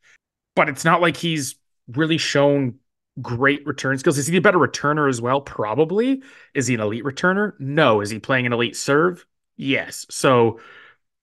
[0.56, 1.56] But it's not like he's
[1.88, 2.76] really shown
[3.20, 4.18] great return skills.
[4.18, 5.40] Is he a better returner as well?
[5.40, 6.22] Probably.
[6.54, 7.52] Is he an elite returner?
[7.58, 8.00] No.
[8.00, 9.24] Is he playing an elite serve?
[9.56, 10.06] Yes.
[10.10, 10.60] So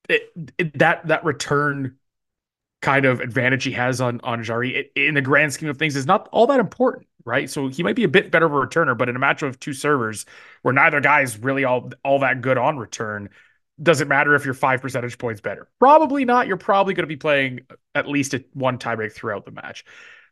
[0.07, 0.23] it,
[0.57, 1.97] it, that that return
[2.81, 5.95] kind of advantage he has on on Jarry it, in the grand scheme of things
[5.95, 7.49] is not all that important, right?
[7.49, 9.59] So he might be a bit better of a returner, but in a match of
[9.59, 10.25] two servers
[10.61, 13.29] where neither guy is really all all that good on return,
[13.83, 15.67] doesn't matter if you're five percentage points better.
[15.77, 16.47] Probably not.
[16.47, 17.59] You're probably going to be playing
[17.93, 19.83] at least a one tiebreak throughout the match.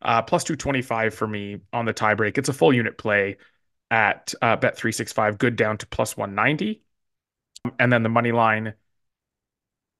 [0.02, 2.38] Uh, plus 225 for me on the tiebreak.
[2.38, 3.38] It's a full unit play
[3.92, 6.82] at uh, bet 365, good down to plus 190.
[7.78, 8.74] And then the money line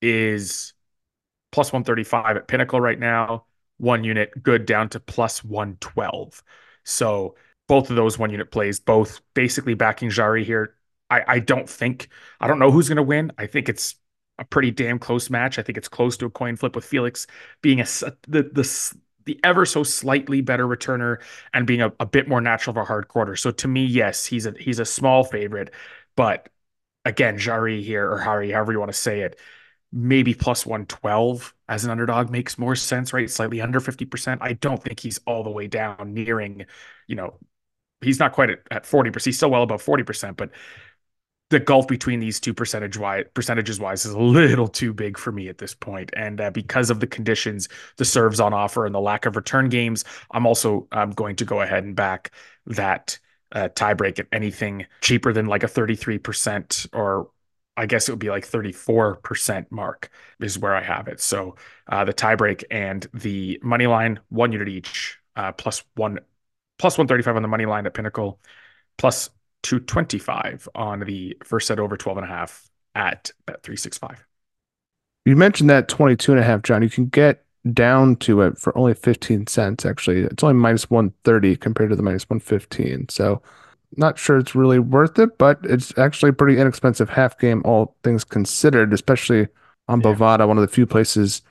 [0.02, 0.74] is
[1.52, 3.46] plus 135 at Pinnacle right now.
[3.78, 6.42] One unit good down to plus 112.
[6.86, 7.36] So
[7.68, 10.76] both of those one unit plays, both basically backing Jarry here.
[11.10, 12.10] I, I don't think,
[12.40, 13.32] I don't know who's going to win.
[13.38, 13.96] I think it's
[14.38, 15.60] a pretty damn close match.
[15.60, 17.28] I think it's close to a coin flip with Felix
[17.62, 17.86] being a
[18.28, 21.22] the the the ever so slightly better returner
[21.54, 23.36] and being a, a bit more natural of a hard quarter.
[23.36, 25.72] So to me, yes, he's a he's a small favorite,
[26.16, 26.50] but
[27.06, 29.40] again, Jari here or Harry, however you want to say it,
[29.96, 33.30] maybe plus 112 as an underdog makes more sense, right?
[33.30, 34.40] Slightly under 50%.
[34.42, 36.66] I don't think he's all the way down nearing,
[37.08, 37.40] you know,
[38.02, 39.24] he's not quite at, at 40%.
[39.24, 40.52] He's still well above 40%, but
[41.50, 45.32] the gulf between these two percentage wise percentages wise is a little too big for
[45.32, 48.96] me at this point and uh, because of the conditions the serves on offer and
[48.96, 52.32] the lack of return games i'm also um, going to go ahead and back
[52.66, 53.20] that
[53.52, 57.30] uh, tiebreak at anything cheaper than like a 33% or
[57.78, 60.10] I guess it would be like 34% mark
[60.40, 61.20] is where I have it.
[61.20, 61.56] So
[61.90, 66.20] uh, the tiebreak and the money line, one unit each, uh, plus one,
[66.78, 68.40] plus 135 on the money line at Pinnacle,
[68.98, 69.30] plus
[69.64, 74.26] 225 on the first set over 12 and a half at bet 365.
[75.26, 76.84] You mentioned that 22 and a half, John.
[76.84, 80.22] You can get down to it for only 15 cents, actually.
[80.22, 83.10] It's only minus 130 compared to the minus 115.
[83.10, 83.42] So
[83.98, 87.96] not sure it's really worth it, but it's actually a pretty inexpensive half game, all
[88.04, 89.48] things considered, especially
[89.88, 90.08] on Yeah.
[90.14, 91.42] Bovada, one of the few places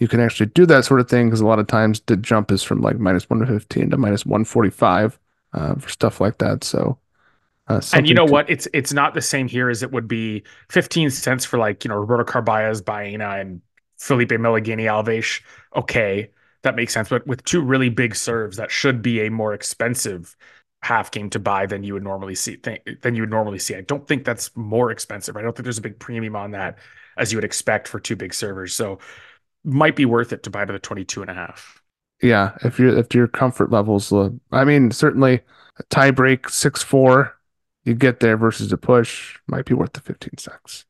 [0.00, 2.50] you can actually do that sort of thing because a lot of times the jump
[2.50, 5.18] is from like minus 115 to minus 145
[5.52, 6.64] uh, for stuff like that.
[6.64, 6.98] So,
[7.68, 8.50] uh, And you know to- what?
[8.50, 11.88] It's it's not the same here as it would be 15 cents for like, you
[11.90, 13.60] know, Roberto Carballes, Baena, and
[13.98, 15.40] Felipe Meligeni Alves.
[15.76, 16.28] Okay,
[16.62, 17.08] that makes sense.
[17.08, 20.34] But with two really big serves, that should be a more expensive
[20.84, 23.74] half game to buy than you would normally see th- than you would normally see.
[23.74, 25.34] I don't think that's more expensive.
[25.34, 26.78] I don't think there's a big premium on that
[27.16, 28.74] as you would expect for two big servers.
[28.74, 28.98] So
[29.64, 31.80] might be worth it to buy to the 22 and a half.
[32.20, 34.12] Yeah, if your if your comfort levels,
[34.52, 35.40] I mean, certainly
[35.78, 37.34] a tie break six four,
[37.84, 40.84] you get there versus a push might be worth the fifteen cents.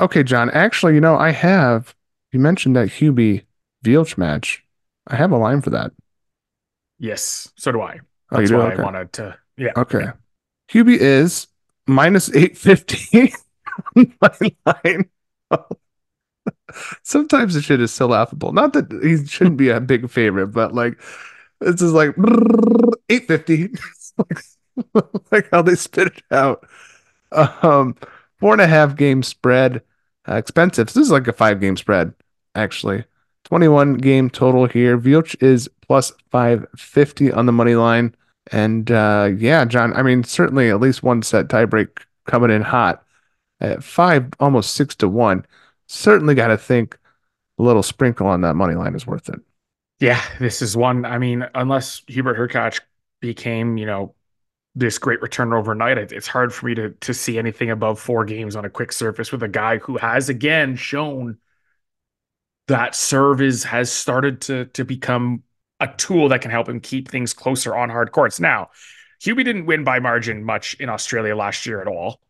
[0.00, 0.50] Okay, John.
[0.50, 1.94] Actually, you know, I have.
[2.32, 3.44] You mentioned that Hubie
[3.86, 4.64] Wild match.
[5.06, 5.92] I have a line for that.
[6.98, 8.00] Yes, so do I.
[8.30, 8.56] Oh, you That's do?
[8.58, 8.82] why Okay.
[8.82, 9.38] I wanted to.
[9.56, 9.72] Yeah.
[9.76, 10.06] Okay.
[10.70, 11.46] Hubie is
[11.86, 13.32] minus eight fifty
[13.96, 15.10] on my line.
[17.02, 18.52] Sometimes the shit is so laughable.
[18.52, 21.00] Not that he shouldn't be a big favorite, but like
[21.60, 22.14] this is like
[23.08, 23.70] eight fifty.
[24.18, 24.44] like,
[25.32, 26.68] like how they spit it out.
[27.32, 27.96] Um,
[28.38, 29.82] four and a half game spread.
[30.28, 30.88] Uh, expensive.
[30.88, 32.12] This is like a five game spread,
[32.54, 33.04] actually.
[33.44, 34.98] 21 game total here.
[34.98, 38.14] Wild is plus 550 on the money line.
[38.50, 43.04] And uh, yeah, John, I mean, certainly at least one set tiebreak coming in hot
[43.60, 45.44] at five, almost six to one.
[45.86, 46.98] Certainly got to think
[47.58, 49.40] a little sprinkle on that money line is worth it.
[50.00, 51.04] Yeah, this is one.
[51.04, 52.80] I mean, unless Hubert Hurkacz
[53.20, 54.14] became, you know,
[54.74, 58.24] this great return overnight, it, it's hard for me to to see anything above four
[58.24, 61.38] games on a quick surface with a guy who has again shown
[62.68, 65.42] that serve is has started to to become
[65.80, 68.40] a tool that can help him keep things closer on hard courts.
[68.40, 68.70] Now,
[69.20, 72.20] Hubie didn't win by margin much in Australia last year at all.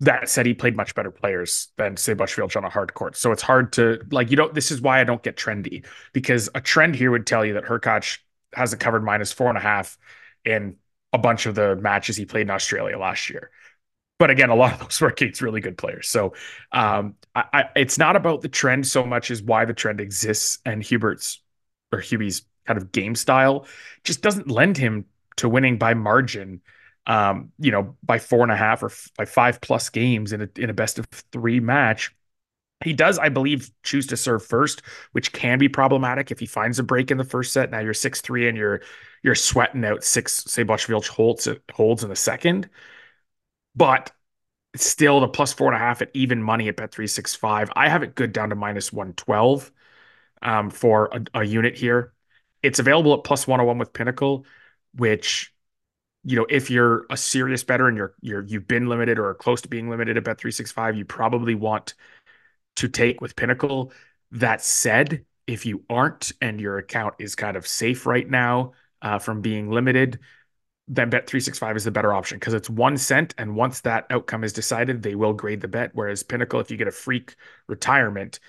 [0.00, 3.16] That said, he played much better players than Sebastian Filch on a hard court.
[3.16, 6.48] So it's hard to like, you know, this is why I don't get trendy because
[6.54, 8.18] a trend here would tell you that Hurkacz
[8.52, 9.96] hasn't covered minus four and a half
[10.44, 10.76] in
[11.12, 13.50] a bunch of the matches he played in Australia last year.
[14.18, 16.08] But again, a lot of those were against really good players.
[16.08, 16.34] So
[16.72, 20.58] um, I, I, it's not about the trend so much as why the trend exists
[20.64, 21.40] and Hubert's
[21.92, 23.66] or Hubie's kind of game style
[24.04, 25.04] just doesn't lend him
[25.36, 26.60] to winning by margin
[27.06, 30.42] um, you know, by four and a half or f- by five plus games in
[30.42, 32.14] a in a best of three match.
[32.84, 34.82] He does, I believe, choose to serve first,
[35.12, 37.70] which can be problematic if he finds a break in the first set.
[37.70, 38.82] Now you're six three and you're
[39.22, 40.44] you're sweating out six.
[40.44, 42.68] Say Boschvilch holds holds in the second,
[43.74, 44.12] but
[44.76, 47.70] still the plus four and a half at even money at bet three six five.
[47.76, 49.72] I have it good down to minus one twelve
[50.42, 52.11] um, for a, a unit here.
[52.62, 54.46] It's available at plus one hundred one with Pinnacle,
[54.94, 55.52] which
[56.24, 59.60] you know, if you're a serious better and you're you're you've been limited or close
[59.62, 61.94] to being limited at Bet365, you probably want
[62.76, 63.92] to take with Pinnacle.
[64.30, 69.18] That said, if you aren't and your account is kind of safe right now uh,
[69.18, 70.20] from being limited,
[70.88, 73.34] then Bet365 is the better option because it's one cent.
[73.38, 75.90] And once that outcome is decided, they will grade the bet.
[75.94, 77.34] Whereas Pinnacle, if you get a freak
[77.66, 78.40] retirement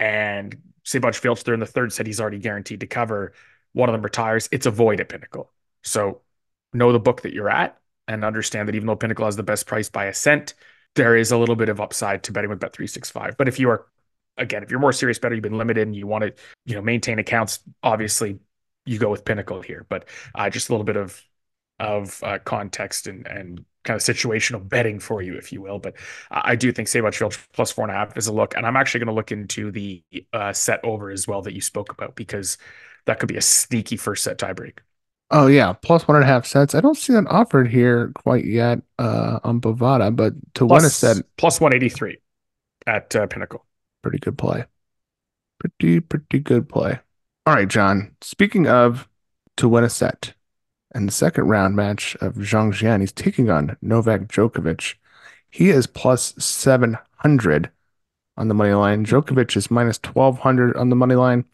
[0.00, 0.56] and
[0.94, 3.34] Wild, they're in the third set, he's already guaranteed to cover.
[3.74, 5.52] One of them retires, it's a void at Pinnacle.
[5.84, 6.22] So
[6.72, 7.78] know the book that you're at
[8.08, 10.54] and understand that even though Pinnacle has the best price by a cent,
[10.96, 13.36] there is a little bit of upside to betting with Bet365.
[13.36, 13.86] But if you are,
[14.36, 16.34] again, if you're more serious better, you've been limited and you want to,
[16.64, 18.40] you know, maintain accounts, obviously
[18.86, 19.86] you go with Pinnacle here.
[19.88, 21.22] But uh, just a little bit of
[21.78, 25.78] of uh, context and and kind of situational betting for you, if you will.
[25.78, 25.94] But
[26.30, 29.00] I do think Wild plus four and a half is a look, and I'm actually
[29.00, 30.02] going to look into the
[30.32, 32.58] uh, set over as well that you spoke about because
[33.06, 34.78] that could be a sneaky first set tiebreak.
[35.30, 36.74] Oh yeah, plus one and a half sets.
[36.74, 40.90] I don't see that offered here quite yet uh, on Bovada, but to win a
[40.90, 42.18] set, plus 183
[42.86, 43.64] at uh, Pinnacle.
[44.02, 44.64] pretty good play.
[45.60, 46.98] Pretty pretty good play.
[47.46, 48.16] All right, John.
[48.20, 49.08] Speaking of
[49.56, 50.34] to win a set,
[50.92, 54.94] and the second round match of Zhang Zhizhen, he's taking on Novak Djokovic.
[55.50, 57.70] He is plus seven hundred
[58.36, 59.04] on the money line.
[59.04, 61.44] Djokovic is minus twelve hundred on the money line.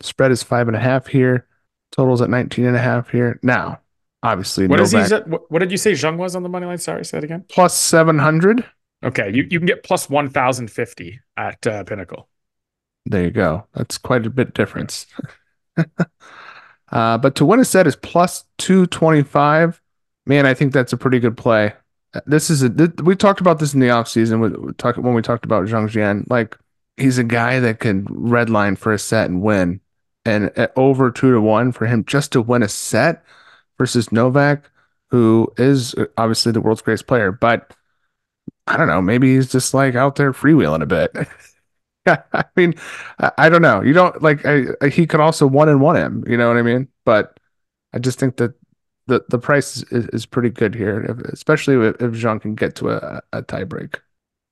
[0.00, 1.46] Spread is five and a half here.
[1.90, 3.40] Totals at 19 and a half here.
[3.42, 3.80] Now,
[4.22, 5.30] obviously, What is Novak he?
[5.30, 6.78] What, what did you say Zhang was on the money line?
[6.78, 7.44] Sorry, say that again.
[7.48, 8.64] plus 700.
[9.04, 12.28] Okay, you, you can get plus 1,050 at uh, Pinnacle.
[13.06, 13.66] There you go.
[13.74, 15.06] That's quite a bit difference.
[16.92, 19.80] uh, but to win a set is plus 225.
[20.26, 21.74] Man, I think that's a pretty good play.
[22.14, 25.14] Uh, this is a th- we talked about this in the offseason we, talk, when
[25.14, 26.28] we talked about Zhang Zhizhen.
[26.28, 26.56] Like
[26.96, 29.80] he's a guy that can redline for a set and win.
[30.24, 33.24] And at over two to one for him just to win a set
[33.78, 34.70] versus Novak,
[35.10, 37.74] who is uh, obviously the world's greatest player, but
[38.66, 41.14] I don't know, maybe he's just like out there freewheeling a bit.
[42.06, 42.74] I mean,
[43.18, 43.82] I, I, don't know.
[43.82, 46.56] You don't like I, I, he could also one and one him, you know what
[46.56, 46.88] I mean?
[47.04, 47.38] But
[47.92, 48.54] I just think that
[49.06, 52.90] the the price is, is pretty good here, especially if, if Zhang can get to
[52.90, 54.00] a, a tie break.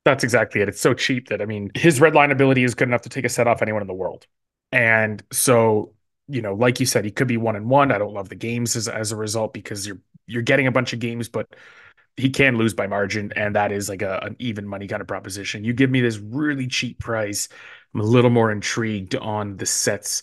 [0.04, 0.68] That's exactly it.
[0.68, 3.24] It's so cheap that I mean, his red line ability is good enough to take
[3.24, 4.26] a set off anyone in the world.
[4.72, 5.92] And so,
[6.28, 7.92] you know, like you said, he could be one and one.
[7.92, 10.92] I don't love the games as, as a result because you're you're getting a bunch
[10.92, 11.54] of games, but
[12.16, 15.08] he can lose by margin, and that is like a, an even money kind of
[15.08, 15.64] proposition.
[15.64, 17.48] You give me this really cheap price.
[17.94, 20.22] I'm a little more intrigued on the sets.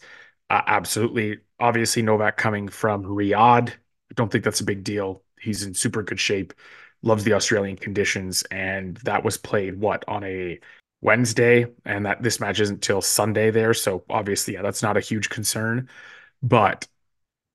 [0.49, 1.39] Uh, absolutely.
[1.59, 3.69] Obviously, Novak coming from Riyadh.
[3.69, 5.23] I don't think that's a big deal.
[5.39, 6.53] He's in super good shape,
[7.03, 10.59] loves the Australian conditions, and that was played what on a
[11.01, 13.73] Wednesday, and that this match isn't till Sunday there.
[13.73, 15.89] So obviously, yeah, that's not a huge concern.
[16.41, 16.87] But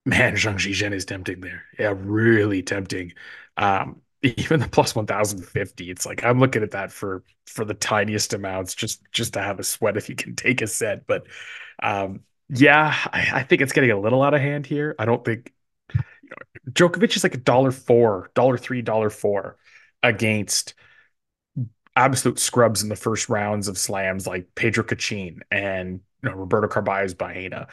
[0.04, 1.64] man, Zhang Zhizhen is tempting there.
[1.78, 3.14] Yeah, really tempting.
[3.56, 8.34] Um, even the plus 1050 it's like i'm looking at that for for the tiniest
[8.34, 11.26] amounts just just to have a sweat if you can take a set but
[11.82, 14.94] um yeah i, I think it's getting a little out of hand here.
[14.98, 15.52] I don't think
[16.24, 19.56] you know, Djokovic is like a dollar four dollar three dollar four
[20.02, 20.74] against
[21.96, 26.68] absolute scrubs in the first rounds of slams like pedro cachin and you know, roberto
[26.68, 27.66] carballo's baena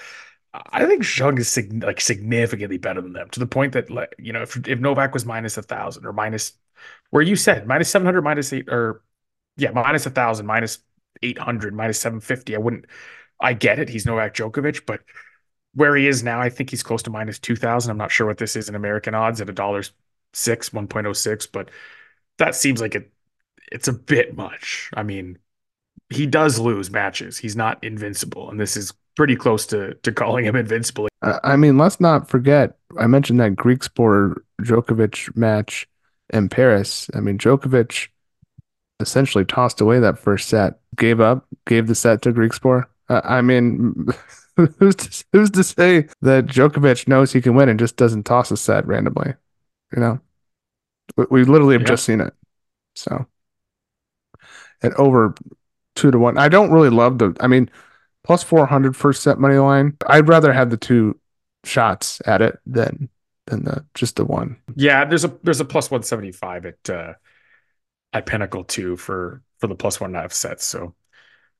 [0.71, 4.13] I think Zhang is sig- like significantly better than them to the point that like
[4.19, 6.53] you know if if Novak was minus a thousand or minus
[7.11, 9.03] where you said minus seven hundred minus eight or
[9.57, 10.79] yeah minus a thousand minus
[11.23, 12.85] eight hundred minus seven fifty I wouldn't
[13.39, 15.01] I get it he's Novak Djokovic but
[15.73, 17.91] where he is now I think he's close to minus two thousand.
[17.91, 19.83] I'm not sure what this is in American odds at a dollar
[20.33, 21.69] six one point oh six but
[22.37, 23.11] that seems like it
[23.71, 24.91] it's a bit much.
[24.95, 25.39] I mean
[26.09, 27.37] he does lose matches.
[27.37, 31.07] He's not invincible and this is pretty close to to calling him invincible.
[31.21, 32.77] I mean, let's not forget.
[32.99, 35.87] I mentioned that Griekspoor Djokovic match
[36.31, 37.09] in Paris.
[37.13, 38.09] I mean, Djokovic
[38.99, 42.85] essentially tossed away that first set, gave up, gave the set to Griekspoor.
[43.09, 44.07] Uh, I mean,
[44.55, 48.51] who's to, who's to say that Djokovic knows he can win and just doesn't toss
[48.51, 49.33] a set randomly?
[49.95, 50.19] You know,
[51.17, 51.89] we, we literally have yeah.
[51.89, 52.33] just seen it.
[52.95, 53.25] So,
[54.81, 55.35] and over
[55.95, 56.37] two to one.
[56.37, 57.35] I don't really love the.
[57.39, 57.69] I mean,
[58.25, 59.95] plus 400 first set money line.
[60.07, 61.19] I'd rather have the two
[61.63, 63.09] shots at it than
[63.47, 64.57] than the just the one.
[64.75, 67.13] Yeah, there's a there's a plus 175 at uh
[68.13, 70.65] at Pinnacle 2 for for the plus one and a half sets.
[70.65, 70.95] So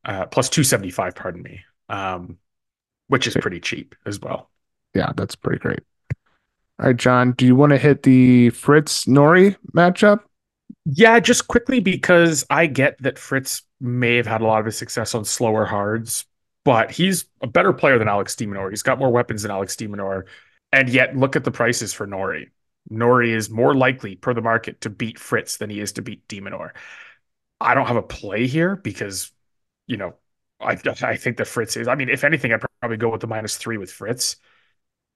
[0.03, 1.61] uh plus 275, pardon me.
[1.89, 2.37] Um
[3.07, 4.49] which is pretty cheap as well.
[4.95, 5.81] Yeah, that's pretty great.
[6.79, 10.21] All right, John, do you want to hit the Fritz Norrie matchup?
[10.85, 14.77] Yeah, just quickly because I get that Fritz may have had a lot of his
[14.77, 16.25] success on slower hards,
[16.65, 18.69] but he's a better player than Alex de Minaur.
[18.71, 20.25] He's got more weapons than Alex de Minaur.
[20.73, 22.51] And yet, look at the prices for Norrie.
[22.89, 26.27] Norrie is more likely, per the market, to beat Fritz than he is to beat
[26.27, 26.71] de Minaur.
[27.61, 29.31] I don't have a play here because,
[29.87, 30.15] you know,
[30.59, 31.87] I, I think that Fritz is.
[31.87, 34.37] I mean, if anything, I'd probably go with the minus three with Fritz,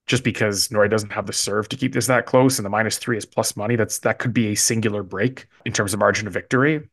[0.08, 2.98] just because Norrie doesn't have the serve to keep this that close, and the minus
[2.98, 3.76] three is plus money.
[3.76, 6.90] That's that could be a singular break in terms of margin of victory.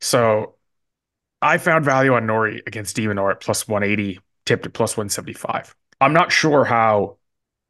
[0.00, 0.54] So
[1.40, 5.74] I found value on Norrie against de Minaur at plus 180, tipped at plus 175.
[6.00, 7.16] I'm not sure how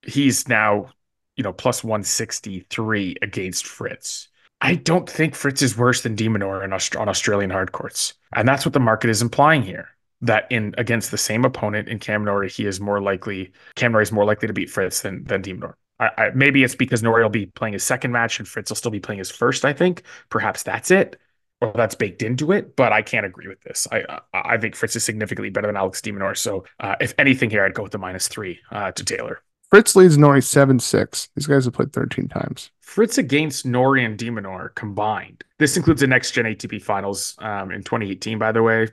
[0.03, 0.91] he's now,
[1.37, 4.29] you know, plus 163 against Fritz.
[4.61, 8.15] I don't think Fritz is worse than de Minaur on Australian hard courts.
[8.33, 9.91] And that's what the market is implying here.
[10.21, 14.03] That in against the same opponent in Cam Norrie, he is more likely Cam Norrie
[14.03, 15.75] is more likely to beat Fritz than than de Minaur.
[16.01, 18.77] I, I, maybe it's because Norrie will be playing his second match and Fritz will
[18.77, 19.65] still be playing his first.
[19.65, 21.21] I think perhaps that's it
[21.61, 23.87] or that's baked into it, but I can't agree with this.
[23.91, 26.37] I I think Fritz is significantly better than Alex de Minaur.
[26.37, 29.43] So uh, if anything here, I'd go with the minus three uh, to Taylor.
[29.71, 31.29] Fritz leads Norrie 7 6.
[31.35, 32.71] These guys have played 13 times.
[32.81, 35.45] Fritz against Norrie and de Minaur combined.
[35.59, 38.89] This includes the next gen ATP finals um, in 2018, by the way.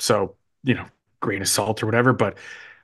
[0.00, 0.84] So, you know,
[1.20, 2.12] grain of salt or whatever.
[2.12, 2.36] But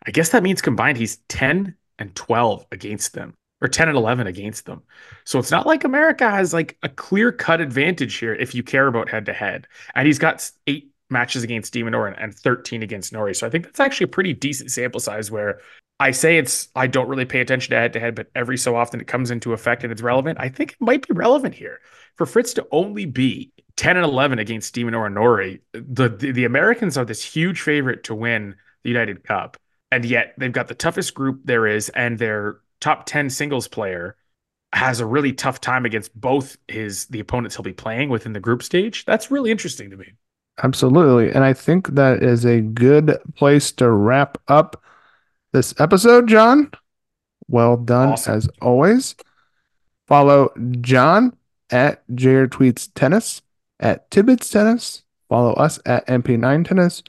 [0.06, 4.26] I guess that means combined, he's 10 and 12 against them or 10 and 11
[4.26, 4.82] against them.
[5.24, 8.86] So it's not like America has like a clear cut advantage here if you care
[8.86, 9.66] about head to head.
[9.94, 13.34] And he's got eight matches against de Minaur and, and 13 against Norrie.
[13.34, 15.60] So I think that's actually a pretty decent sample size where
[16.00, 18.76] I say it's, I don't really pay attention to head to head, but every so
[18.76, 20.38] often it comes into effect and it's relevant.
[20.40, 21.80] I think it might be relevant here
[22.16, 25.62] for Fritz to only be 10 and 11 against de Minaur and Norrie.
[25.72, 29.56] The, the, the Americans are this huge favorite to win the United Cup.
[29.90, 34.14] And yet they've got the toughest group there is, and they're top 10 singles player
[34.74, 38.40] has a really tough time against both his the opponents he'll be playing within the
[38.40, 39.06] group stage.
[39.06, 40.12] That's really interesting to me.
[40.62, 41.30] Absolutely.
[41.30, 44.82] And I think that is a good place to wrap up
[45.52, 46.70] this episode, John.
[47.48, 48.34] Well done awesome.
[48.36, 49.14] as always.
[50.06, 51.34] Follow John
[51.70, 53.40] at JR Tweets Tennis,
[53.80, 55.04] at Tibbets Tennis.
[55.30, 57.02] Follow us at MP9 Tennis.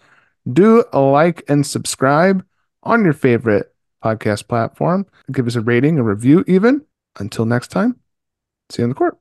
[0.51, 2.45] Do a like and subscribe
[2.83, 5.05] on your favorite podcast platform.
[5.31, 6.85] Give us a rating, a review, even.
[7.17, 7.99] Until next time,
[8.69, 9.17] see you on the court.